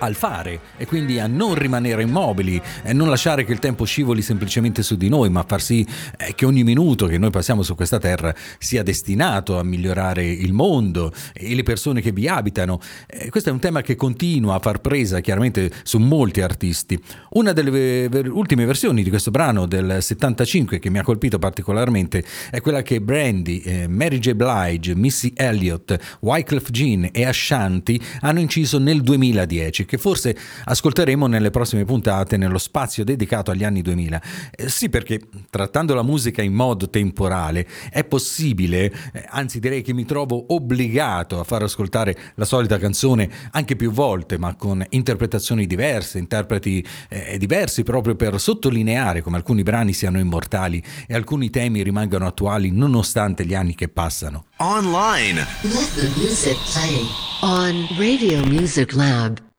Al 0.00 0.14
fare 0.14 0.60
e 0.76 0.86
quindi 0.86 1.18
a 1.18 1.26
non 1.26 1.54
rimanere 1.54 2.02
immobili 2.02 2.60
e 2.82 2.92
non 2.92 3.08
lasciare 3.08 3.44
che 3.44 3.52
il 3.52 3.58
tempo 3.58 3.84
scivoli 3.84 4.22
semplicemente 4.22 4.82
su 4.82 4.96
di 4.96 5.08
noi, 5.08 5.30
ma 5.30 5.44
far 5.46 5.62
sì 5.62 5.86
eh, 6.18 6.34
che 6.34 6.44
ogni 6.44 6.64
minuto 6.64 7.06
che 7.06 7.18
noi 7.18 7.30
passiamo 7.30 7.62
su 7.62 7.74
questa 7.74 7.98
terra 7.98 8.34
sia 8.58 8.82
destinato 8.82 9.58
a 9.58 9.62
migliorare 9.62 10.26
il 10.26 10.52
mondo 10.52 11.12
e 11.32 11.54
le 11.54 11.62
persone 11.62 12.00
che 12.00 12.12
vi 12.12 12.28
abitano. 12.28 12.80
Eh, 13.06 13.30
questo 13.30 13.50
è 13.50 13.52
un 13.52 13.60
tema 13.60 13.82
che 13.82 13.94
continua 13.94 14.56
a 14.56 14.58
far 14.58 14.80
presa 14.80 15.20
chiaramente 15.20 15.70
su 15.82 15.98
molti 15.98 16.40
artisti. 16.40 17.00
Una 17.30 17.52
delle 17.52 18.08
ver- 18.08 18.28
ultime 18.28 18.64
versioni 18.64 19.02
di 19.02 19.10
questo 19.10 19.30
brano 19.30 19.66
del 19.66 19.98
75 20.00 20.78
che 20.78 20.90
mi 20.90 20.98
ha 20.98 21.02
colpito 21.02 21.38
particolarmente 21.38 22.24
è 22.50 22.60
quella 22.60 22.82
che 22.82 23.00
Brandy, 23.00 23.58
eh, 23.58 23.88
Mary 23.88 24.18
J. 24.18 24.32
Blige, 24.32 24.94
Missy 24.94 25.32
Elliott, 25.34 25.96
Wyclef 26.20 26.70
Jean 26.70 27.08
e 27.12 27.24
Ashanti 27.24 28.00
hanno 28.20 28.40
inciso 28.40 28.78
nel 28.78 29.02
2010 29.02 29.84
che 29.90 29.98
forse 29.98 30.36
ascolteremo 30.66 31.26
nelle 31.26 31.50
prossime 31.50 31.84
puntate 31.84 32.36
nello 32.36 32.58
spazio 32.58 33.02
dedicato 33.02 33.50
agli 33.50 33.64
anni 33.64 33.82
2000. 33.82 34.22
Eh, 34.52 34.68
sì, 34.68 34.88
perché 34.88 35.20
trattando 35.50 35.94
la 35.94 36.04
musica 36.04 36.42
in 36.42 36.52
modo 36.52 36.88
temporale 36.88 37.66
è 37.90 38.04
possibile, 38.04 38.84
eh, 39.12 39.24
anzi 39.30 39.58
direi 39.58 39.82
che 39.82 39.92
mi 39.92 40.04
trovo 40.04 40.54
obbligato 40.54 41.40
a 41.40 41.44
far 41.44 41.64
ascoltare 41.64 42.16
la 42.36 42.44
solita 42.44 42.78
canzone 42.78 43.28
anche 43.50 43.74
più 43.74 43.90
volte, 43.90 44.38
ma 44.38 44.54
con 44.54 44.84
interpretazioni 44.90 45.66
diverse, 45.66 46.18
interpreti 46.18 46.86
eh, 47.08 47.36
diversi 47.36 47.82
proprio 47.82 48.14
per 48.14 48.38
sottolineare 48.38 49.22
come 49.22 49.38
alcuni 49.38 49.64
brani 49.64 49.92
siano 49.92 50.20
immortali 50.20 50.80
e 51.08 51.14
alcuni 51.14 51.50
temi 51.50 51.82
rimangano 51.82 52.26
attuali 52.26 52.70
nonostante 52.70 53.44
gli 53.44 53.54
anni 53.54 53.74
che 53.74 53.88
passano. 53.88 54.44
Online. 54.58 55.44
Let 55.62 55.94
the 55.96 56.08
music 56.14 56.56
play 56.72 57.04
on 57.40 57.88
Radio 57.98 58.46
Music 58.46 58.92
Lab. 58.92 59.49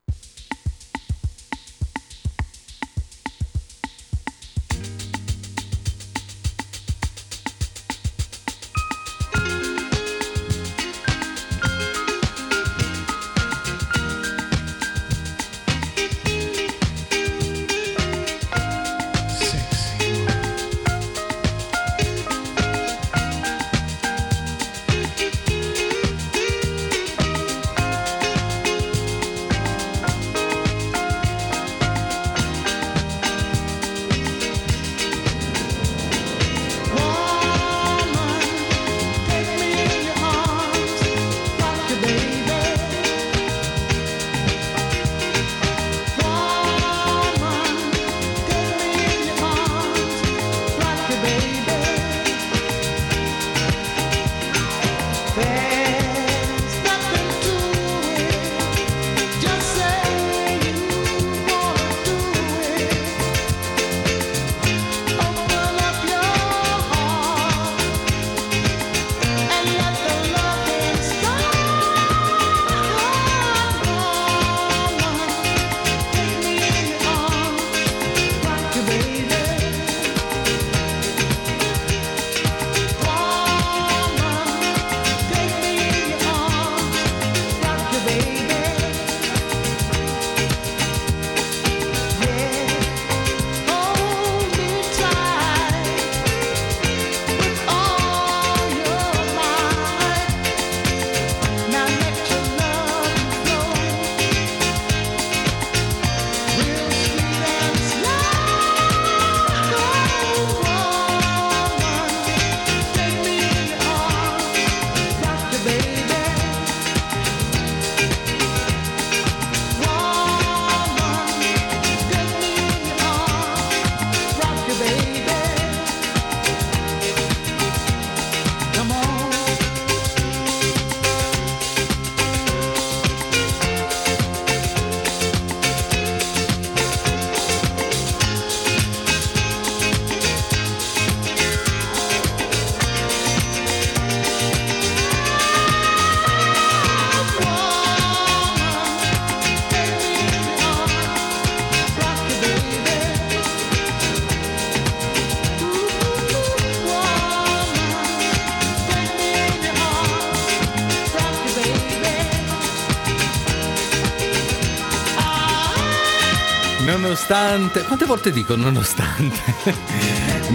Nonostante, 167.52 167.84
quante 167.84 168.06
volte 168.06 168.32
dico 168.32 168.56
nonostante? 168.56 169.74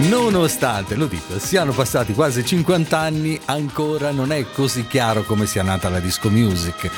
nonostante, 0.09 0.95
lo 0.95 1.05
dico, 1.05 1.37
siano 1.37 1.71
passati 1.71 2.15
quasi 2.15 2.43
50 2.43 2.97
anni, 2.97 3.39
ancora 3.45 4.09
non 4.09 4.31
è 4.31 4.43
così 4.51 4.87
chiaro 4.87 5.21
come 5.21 5.45
sia 5.45 5.61
nata 5.61 5.89
la 5.89 5.99
disco 5.99 6.31
music. 6.31 6.89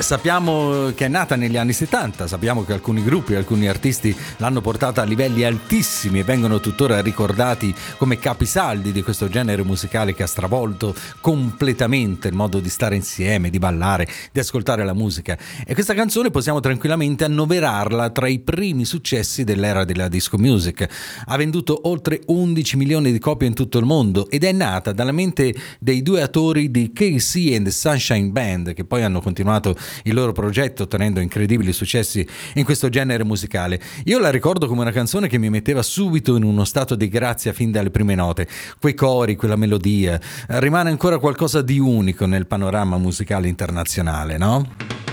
Sappiamo 0.00 0.92
che 0.94 1.06
è 1.06 1.08
nata 1.08 1.34
negli 1.34 1.56
anni 1.56 1.72
70, 1.72 2.26
sappiamo 2.26 2.64
che 2.64 2.72
alcuni 2.72 3.02
gruppi, 3.02 3.36
alcuni 3.36 3.68
artisti 3.68 4.14
l'hanno 4.36 4.60
portata 4.60 5.00
a 5.00 5.04
livelli 5.04 5.44
altissimi 5.44 6.18
e 6.18 6.24
vengono 6.24 6.60
tuttora 6.60 7.00
ricordati 7.00 7.74
come 7.96 8.18
capisaldi 8.18 8.92
di 8.92 9.02
questo 9.02 9.28
genere 9.28 9.62
musicale 9.62 10.12
che 10.12 10.24
ha 10.24 10.26
stravolto 10.26 10.94
completamente 11.20 12.28
il 12.28 12.34
modo 12.34 12.60
di 12.60 12.68
stare 12.68 12.96
insieme, 12.96 13.48
di 13.48 13.58
ballare, 13.58 14.06
di 14.30 14.40
ascoltare 14.40 14.84
la 14.84 14.92
musica. 14.92 15.38
E 15.64 15.72
questa 15.72 15.94
canzone 15.94 16.30
possiamo 16.30 16.60
tranquillamente 16.60 17.24
annoverarla 17.24 18.10
tra 18.10 18.28
i 18.28 18.40
primi 18.40 18.84
successi 18.84 19.44
dell'era 19.44 19.84
della 19.84 20.08
disco 20.08 20.36
music. 20.36 20.86
Ha 21.24 21.36
venduto 21.36 21.88
oltre 21.88 22.20
11 22.26 22.76
milioni 22.76 23.10
di 23.10 23.18
copie 23.18 23.48
in 23.48 23.54
tutto 23.54 23.78
il 23.78 23.86
mondo 23.86 24.28
ed 24.28 24.44
è 24.44 24.52
nata 24.52 24.92
dalla 24.92 25.12
mente 25.12 25.54
dei 25.78 26.02
due 26.02 26.20
attori 26.20 26.70
di 26.70 26.92
KC 26.92 27.54
and 27.54 27.64
the 27.64 27.70
Sunshine 27.70 28.28
Band 28.30 28.74
che 28.74 28.84
poi 28.84 29.02
hanno 29.02 29.20
continuato 29.20 29.74
il 30.04 30.14
loro 30.14 30.32
progetto 30.32 30.84
ottenendo 30.84 31.20
incredibili 31.20 31.72
successi 31.72 32.26
in 32.54 32.64
questo 32.64 32.88
genere 32.88 33.24
musicale. 33.24 33.80
Io 34.04 34.18
la 34.18 34.30
ricordo 34.30 34.66
come 34.66 34.82
una 34.82 34.92
canzone 34.92 35.28
che 35.28 35.38
mi 35.38 35.50
metteva 35.50 35.82
subito 35.82 36.36
in 36.36 36.42
uno 36.42 36.64
stato 36.64 36.94
di 36.94 37.08
grazia 37.08 37.52
fin 37.52 37.70
dalle 37.70 37.90
prime 37.90 38.14
note. 38.14 38.48
Quei 38.78 38.94
cori, 38.94 39.36
quella 39.36 39.56
melodia, 39.56 40.20
rimane 40.48 40.90
ancora 40.90 41.18
qualcosa 41.18 41.62
di 41.62 41.78
unico 41.78 42.26
nel 42.26 42.46
panorama 42.46 42.98
musicale 42.98 43.48
internazionale, 43.48 44.38
no? 44.38 45.03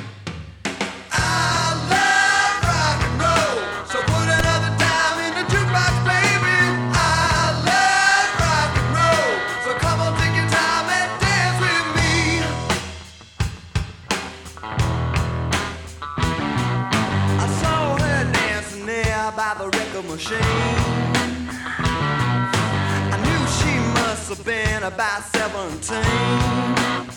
By 24.98 25.22
17. 25.36 26.04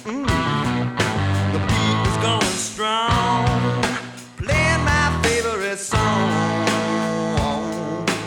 Mm. 0.05 0.27
The 1.53 1.59
beat 1.69 1.99
was 2.07 2.17
going 2.23 2.57
strong, 2.57 3.83
playing 4.37 4.85
my 4.85 5.21
favorite 5.23 5.79
song. 5.79 6.69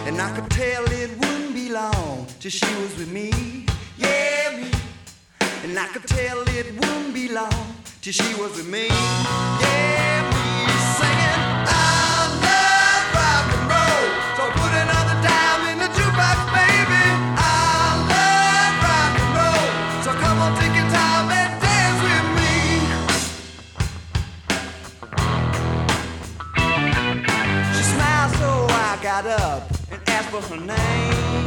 And 0.06 0.20
I 0.22 0.32
could 0.36 0.50
tell 0.52 0.84
it 0.92 1.18
wouldn't 1.18 1.54
be 1.54 1.70
long 1.70 2.28
till 2.40 2.52
she 2.52 2.66
was 2.82 2.98
with 2.98 3.12
me. 3.12 3.66
Yeah, 3.98 4.58
me. 4.58 4.70
And 5.64 5.80
I 5.80 5.88
could 5.88 6.08
tell 6.08 6.42
it 6.42 6.74
wouldn't 6.74 7.14
be 7.14 7.30
long 7.30 7.76
till 8.02 8.14
she 8.14 8.34
was 8.42 8.52
with 8.58 8.68
me. 8.68 8.88
Yeah, 8.88 10.24
me 10.34 10.74
singing. 10.98 11.42
I 11.66 12.28
love 12.46 13.16
rock 13.18 13.48
and 13.56 13.66
roll, 13.74 14.06
so 14.38 14.44
put 14.60 14.74
another 14.84 15.18
dime 15.26 15.64
in 15.72 15.78
the 15.80 15.90
jukebox. 15.98 16.57
For 30.42 30.54
her 30.56 30.60
name. 30.60 31.46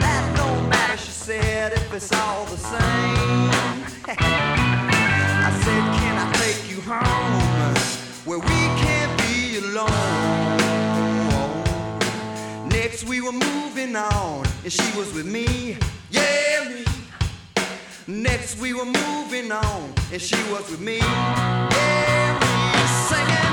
That 0.00 0.34
don't 0.36 0.68
matter, 0.68 0.96
she 0.98 1.10
said, 1.10 1.72
if 1.72 1.94
it's 1.94 2.12
all 2.12 2.44
the 2.46 2.56
same. 2.56 3.50
I 5.46 5.50
said, 5.64 5.82
can 6.00 6.16
I 6.18 6.32
take 6.42 6.70
you 6.70 6.80
home 6.82 7.74
where 8.24 8.38
we 8.38 8.60
can't 8.82 9.18
be 9.22 9.58
alone? 9.64 9.88
Next 12.68 13.04
we 13.04 13.20
were 13.20 13.32
moving 13.32 13.96
on, 13.96 14.44
and 14.62 14.72
she 14.72 14.98
was 14.98 15.12
with 15.14 15.26
me, 15.26 15.78
yeah 16.10 16.68
me. 16.68 16.84
Next 18.06 18.58
we 18.58 18.74
were 18.74 18.84
moving 18.84 19.52
on, 19.52 19.92
and 20.12 20.20
she 20.20 20.36
was 20.50 20.70
with 20.70 20.80
me, 20.80 20.98
yeah 20.98 22.38
me. 22.40 22.46
Singing, 23.08 23.43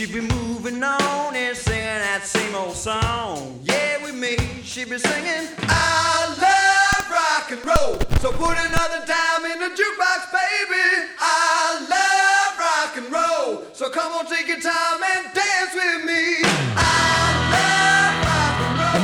She'd 0.00 0.14
be 0.14 0.22
moving 0.22 0.82
on 0.82 1.36
and 1.36 1.54
singing 1.54 1.84
that 1.84 2.22
same 2.24 2.54
old 2.54 2.74
song, 2.74 3.60
yeah, 3.64 4.02
with 4.02 4.14
me. 4.14 4.34
She'd 4.64 4.88
be 4.88 4.96
singing, 4.96 5.46
I 5.68 6.24
love 6.40 7.04
rock 7.12 7.52
and 7.52 7.60
roll. 7.60 8.00
So 8.20 8.32
put 8.32 8.56
another 8.56 9.04
dime 9.04 9.44
in 9.52 9.58
the 9.60 9.68
jukebox, 9.76 10.32
baby. 10.32 11.04
I 11.20 11.84
love 11.84 12.56
rock 12.56 12.96
and 12.96 13.12
roll. 13.12 13.64
So 13.74 13.90
come 13.90 14.10
on, 14.12 14.24
take 14.24 14.48
your 14.48 14.60
time 14.60 15.02
and 15.04 15.34
dance 15.34 15.74
with 15.74 16.04
me. 16.06 16.49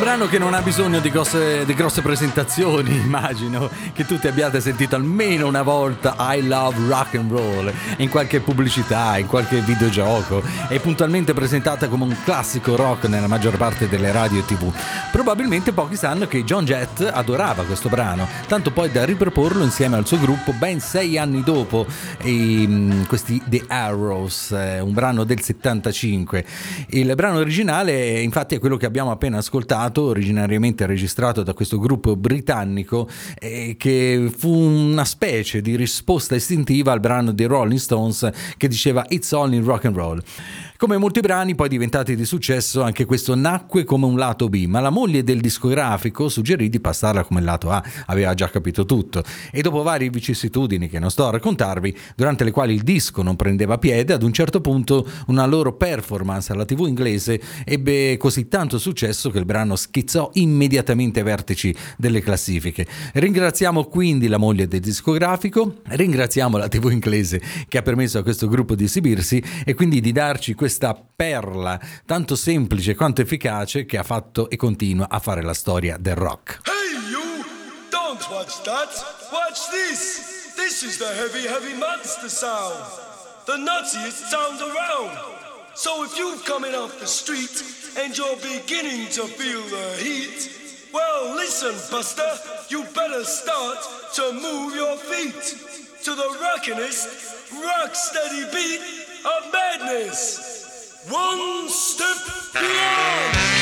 Brano 0.06 0.28
che 0.28 0.38
non 0.38 0.54
ha 0.54 0.62
bisogno 0.62 1.00
di 1.00 1.10
grosse, 1.10 1.64
di 1.64 1.74
grosse 1.74 2.00
presentazioni, 2.00 2.94
immagino 3.02 3.68
che 3.92 4.06
tutti 4.06 4.28
abbiate 4.28 4.60
sentito 4.60 4.94
almeno 4.94 5.48
una 5.48 5.62
volta 5.62 6.14
I 6.16 6.46
Love 6.46 6.76
Rock 6.86 7.16
and 7.16 7.28
Roll 7.28 7.72
in 7.96 8.08
qualche 8.08 8.38
pubblicità, 8.38 9.18
in 9.18 9.26
qualche 9.26 9.58
videogioco. 9.62 10.44
È 10.68 10.78
puntualmente 10.78 11.34
presentata 11.34 11.88
come 11.88 12.04
un 12.04 12.16
classico 12.22 12.76
rock 12.76 13.08
nella 13.08 13.26
maggior 13.26 13.56
parte 13.56 13.88
delle 13.88 14.12
radio 14.12 14.38
e 14.38 14.44
tv. 14.44 14.72
Probabilmente 15.10 15.72
pochi 15.72 15.96
sanno 15.96 16.28
che 16.28 16.44
John 16.44 16.64
Jett 16.64 17.00
adorava 17.00 17.64
questo 17.64 17.88
brano, 17.88 18.28
tanto 18.46 18.70
poi 18.70 18.92
da 18.92 19.04
riproporlo 19.04 19.64
insieme 19.64 19.96
al 19.96 20.06
suo 20.06 20.20
gruppo 20.20 20.52
ben 20.52 20.78
sei 20.78 21.18
anni 21.18 21.42
dopo, 21.42 21.84
e, 22.18 22.64
mm, 22.64 23.02
questi 23.06 23.42
The 23.44 23.64
Arrows, 23.66 24.52
eh, 24.52 24.78
un 24.78 24.92
brano 24.92 25.24
del 25.24 25.42
75. 25.42 26.44
Il 26.90 27.12
brano 27.16 27.38
originale 27.38 28.20
infatti 28.20 28.54
è 28.54 28.60
quello 28.60 28.76
che 28.76 28.86
abbiamo 28.86 29.10
appena 29.10 29.38
ascoltato, 29.38 29.94
originariamente 30.02 30.86
registrato 30.86 31.42
da 31.42 31.52
questo 31.54 31.78
gruppo 31.78 32.16
britannico, 32.16 33.08
eh, 33.38 33.76
che 33.78 34.30
fu 34.36 34.50
una 34.52 35.04
specie 35.04 35.60
di 35.60 35.76
risposta 35.76 36.34
istintiva 36.34 36.92
al 36.92 37.00
brano 37.00 37.32
dei 37.32 37.46
Rolling 37.46 37.80
Stones 37.80 38.28
che 38.56 38.68
diceva 38.68 39.04
It's 39.08 39.32
only 39.32 39.60
rock 39.60 39.84
and 39.86 39.96
roll. 39.96 40.22
Come 40.78 40.98
molti 40.98 41.20
brani 41.20 41.54
poi 41.54 41.70
diventati 41.70 42.14
di 42.14 42.26
successo, 42.26 42.82
anche 42.82 43.06
questo 43.06 43.34
nacque 43.34 43.84
come 43.84 44.04
un 44.04 44.18
lato 44.18 44.50
B, 44.50 44.66
ma 44.66 44.78
la 44.78 44.90
moglie 44.90 45.24
del 45.24 45.40
discografico 45.40 46.28
suggerì 46.28 46.68
di 46.68 46.80
passarla 46.80 47.24
come 47.24 47.40
lato 47.40 47.70
A, 47.70 47.82
aveva 48.04 48.34
già 48.34 48.50
capito 48.50 48.84
tutto. 48.84 49.22
E 49.50 49.62
dopo 49.62 49.82
varie 49.82 50.10
vicissitudini 50.10 50.90
che 50.90 50.98
non 50.98 51.10
sto 51.10 51.28
a 51.28 51.30
raccontarvi, 51.30 51.96
durante 52.14 52.44
le 52.44 52.50
quali 52.50 52.74
il 52.74 52.82
disco 52.82 53.22
non 53.22 53.36
prendeva 53.36 53.78
piede, 53.78 54.12
ad 54.12 54.22
un 54.22 54.34
certo 54.34 54.60
punto 54.60 55.08
una 55.28 55.46
loro 55.46 55.72
performance 55.72 56.52
alla 56.52 56.66
TV 56.66 56.84
inglese 56.86 57.40
ebbe 57.64 58.18
così 58.18 58.46
tanto 58.46 58.78
successo 58.78 59.30
che 59.30 59.38
il 59.38 59.46
brano 59.46 59.76
schizzò 59.76 60.28
immediatamente 60.34 61.20
ai 61.20 61.24
vertici 61.24 61.74
delle 61.96 62.20
classifiche. 62.20 62.86
Ringraziamo 63.14 63.84
quindi 63.84 64.28
la 64.28 64.36
moglie 64.36 64.68
del 64.68 64.80
discografico, 64.80 65.76
ringraziamo 65.84 66.58
la 66.58 66.68
TV 66.68 66.90
inglese 66.90 67.40
che 67.66 67.78
ha 67.78 67.82
permesso 67.82 68.18
a 68.18 68.22
questo 68.22 68.46
gruppo 68.46 68.74
di 68.74 68.84
esibirsi 68.84 69.42
e 69.64 69.72
quindi 69.72 70.02
di 70.02 70.12
darci 70.12 70.52
questa 70.66 71.00
perla 71.14 71.78
tanto 72.04 72.34
semplice 72.34 72.96
quanto 72.96 73.20
efficace 73.20 73.84
che 73.84 73.98
ha 73.98 74.02
fatto 74.02 74.50
e 74.50 74.56
continua 74.56 75.08
a 75.08 75.20
fare 75.20 75.40
la 75.40 75.54
storia 75.54 75.96
del 75.96 76.16
rock. 76.16 76.58
Hey, 76.64 77.08
you! 77.08 77.44
Don't 77.88 78.28
watch 78.30 78.62
that! 78.62 78.90
Watch 79.30 79.70
this! 79.70 80.54
This 80.56 80.82
is 80.82 80.98
the 80.98 81.06
heavy, 81.06 81.46
heavy 81.46 81.78
monster 81.78 82.28
sound! 82.28 82.74
The 83.44 83.56
nuttiest 83.58 84.26
sound 84.26 84.60
around! 84.60 85.16
So 85.74 86.02
if 86.02 86.18
you're 86.18 86.42
coming 86.42 86.74
off 86.74 86.98
the 86.98 87.06
street 87.06 87.62
and 87.96 88.16
you're 88.16 88.36
beginning 88.42 89.06
to 89.10 89.28
feel 89.28 89.62
the 89.70 90.02
heat, 90.02 90.50
well, 90.92 91.32
listen, 91.36 91.76
Buster, 91.92 92.26
you 92.70 92.82
better 92.92 93.22
start 93.22 93.78
to 94.14 94.32
move 94.32 94.74
your 94.74 94.96
feet 94.96 96.02
to 96.02 96.14
the 96.16 96.28
rockinest, 96.42 97.52
rock 97.54 97.94
steady 97.94 98.50
beat 98.50 99.06
of 99.26 99.52
madness. 99.52 100.55
One 101.08 101.68
step 101.68 102.16
beyond! 102.52 103.55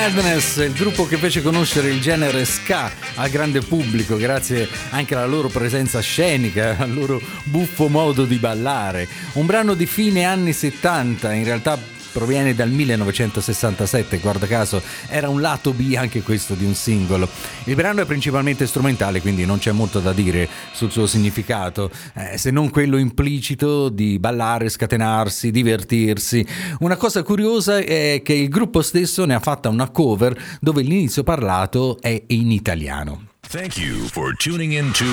Madness, 0.00 0.56
il 0.56 0.72
gruppo 0.72 1.04
che 1.04 1.18
fece 1.18 1.42
conoscere 1.42 1.90
il 1.90 2.00
genere 2.00 2.46
ska 2.46 2.90
al 3.16 3.28
grande 3.28 3.60
pubblico 3.60 4.16
grazie 4.16 4.66
anche 4.88 5.14
alla 5.14 5.26
loro 5.26 5.48
presenza 5.48 6.00
scenica, 6.00 6.76
al 6.80 6.94
loro 6.94 7.20
buffo 7.44 7.86
modo 7.88 8.24
di 8.24 8.36
ballare. 8.36 9.06
Un 9.34 9.44
brano 9.44 9.74
di 9.74 9.84
fine 9.84 10.24
anni 10.24 10.54
70, 10.54 11.34
in 11.34 11.44
realtà 11.44 11.78
proviene 12.12 12.54
dal 12.54 12.70
1967, 12.70 14.18
guarda 14.18 14.46
caso 14.46 14.82
era 15.08 15.28
un 15.28 15.40
lato 15.40 15.72
B 15.72 15.94
anche 15.96 16.22
questo 16.22 16.54
di 16.54 16.64
un 16.64 16.74
singolo. 16.74 17.28
Il 17.64 17.74
brano 17.74 18.02
è 18.02 18.04
principalmente 18.04 18.66
strumentale, 18.66 19.20
quindi 19.20 19.44
non 19.44 19.58
c'è 19.58 19.72
molto 19.72 20.00
da 20.00 20.12
dire 20.12 20.48
sul 20.72 20.90
suo 20.90 21.06
significato, 21.06 21.90
eh, 22.14 22.38
se 22.38 22.50
non 22.50 22.70
quello 22.70 22.96
implicito 22.96 23.88
di 23.88 24.18
ballare, 24.18 24.68
scatenarsi, 24.68 25.50
divertirsi. 25.50 26.46
Una 26.80 26.96
cosa 26.96 27.22
curiosa 27.22 27.78
è 27.78 28.20
che 28.24 28.34
il 28.34 28.48
gruppo 28.48 28.82
stesso 28.82 29.24
ne 29.24 29.34
ha 29.34 29.40
fatta 29.40 29.68
una 29.68 29.90
cover 29.90 30.36
dove 30.60 30.82
l'inizio 30.82 31.22
parlato 31.22 31.98
è 32.00 32.22
in 32.28 32.50
italiano. 32.50 33.28
Thank 33.48 33.78
you 33.78 34.06
for 34.06 34.36
tuning 34.36 34.72
in 34.72 34.92
to 34.92 35.04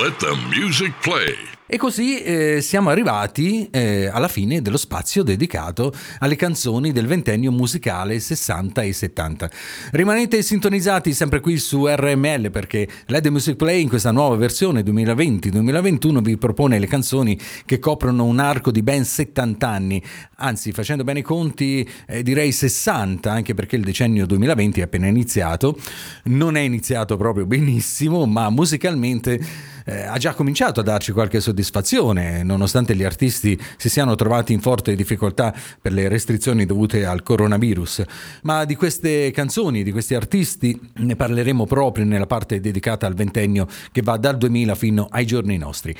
Let 0.00 0.18
the 0.18 0.36
Music 0.54 0.92
Play. 1.02 1.59
E 1.72 1.76
così 1.76 2.20
eh, 2.20 2.60
siamo 2.62 2.90
arrivati 2.90 3.68
eh, 3.70 4.10
alla 4.12 4.26
fine 4.26 4.60
dello 4.60 4.76
spazio 4.76 5.22
dedicato 5.22 5.92
alle 6.18 6.34
canzoni 6.34 6.90
del 6.90 7.06
ventennio 7.06 7.52
musicale 7.52 8.18
60 8.18 8.82
e 8.82 8.92
70. 8.92 9.50
Rimanete 9.92 10.42
sintonizzati 10.42 11.14
sempre 11.14 11.38
qui 11.38 11.58
su 11.58 11.86
RML 11.86 12.50
perché 12.50 12.88
the 13.06 13.30
Music 13.30 13.54
Play 13.54 13.82
in 13.82 13.88
questa 13.88 14.10
nuova 14.10 14.34
versione 14.34 14.80
2020-2021 14.80 16.20
vi 16.22 16.36
propone 16.38 16.80
le 16.80 16.88
canzoni 16.88 17.38
che 17.64 17.78
coprono 17.78 18.24
un 18.24 18.40
arco 18.40 18.72
di 18.72 18.82
ben 18.82 19.04
70 19.04 19.68
anni, 19.68 20.02
anzi 20.38 20.72
facendo 20.72 21.04
bene 21.04 21.20
i 21.20 21.22
conti 21.22 21.88
eh, 22.08 22.24
direi 22.24 22.50
60 22.50 23.30
anche 23.30 23.54
perché 23.54 23.76
il 23.76 23.84
decennio 23.84 24.26
2020 24.26 24.80
è 24.80 24.82
appena 24.82 25.06
iniziato, 25.06 25.78
non 26.24 26.56
è 26.56 26.60
iniziato 26.62 27.16
proprio 27.16 27.46
benissimo 27.46 28.26
ma 28.26 28.50
musicalmente 28.50 29.68
eh, 29.84 30.02
ha 30.02 30.18
già 30.18 30.34
cominciato 30.34 30.80
a 30.80 30.82
darci 30.82 31.12
qualche 31.12 31.40
soddisfazione, 31.40 32.42
nonostante 32.42 32.94
gli 32.94 33.02
artisti 33.02 33.58
si 33.76 33.88
siano 33.88 34.14
trovati 34.14 34.52
in 34.52 34.60
forte 34.60 34.94
difficoltà 34.94 35.54
per 35.80 35.92
le 35.92 36.08
restrizioni 36.08 36.66
dovute 36.66 37.04
al 37.04 37.22
coronavirus. 37.22 38.02
Ma 38.42 38.64
di 38.64 38.74
queste 38.74 39.30
canzoni, 39.30 39.82
di 39.82 39.92
questi 39.92 40.14
artisti, 40.14 40.78
ne 40.96 41.16
parleremo 41.16 41.66
proprio 41.66 42.04
nella 42.04 42.26
parte 42.26 42.60
dedicata 42.60 43.06
al 43.06 43.14
ventennio 43.14 43.66
che 43.92 44.02
va 44.02 44.16
dal 44.16 44.36
2000 44.36 44.74
fino 44.74 45.08
ai 45.10 45.26
giorni 45.26 45.56
nostri. 45.56 45.94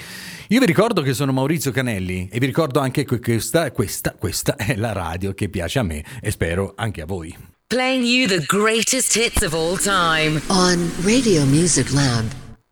Io 0.48 0.60
vi 0.60 0.66
ricordo 0.66 1.02
che 1.02 1.14
sono 1.14 1.32
Maurizio 1.32 1.70
Canelli 1.70 2.28
e 2.30 2.38
vi 2.38 2.46
ricordo 2.46 2.80
anche 2.80 3.04
che 3.04 3.20
questa, 3.20 3.70
questa, 3.72 4.14
questa 4.18 4.56
è 4.56 4.74
la 4.76 4.92
radio 4.92 5.32
che 5.32 5.48
piace 5.48 5.78
a 5.78 5.82
me 5.82 6.04
e 6.20 6.30
spero 6.30 6.72
anche 6.76 7.02
a 7.02 7.06
voi. 7.06 7.34
Playing 7.68 8.04
you 8.04 8.26
the 8.26 8.44
greatest 8.46 9.14
hits 9.14 9.42
of 9.42 9.54
all 9.54 9.76
time 9.76 10.40
on 10.48 10.90
Radio 11.04 11.44
Music 11.44 11.92
Lab. 11.92 12.49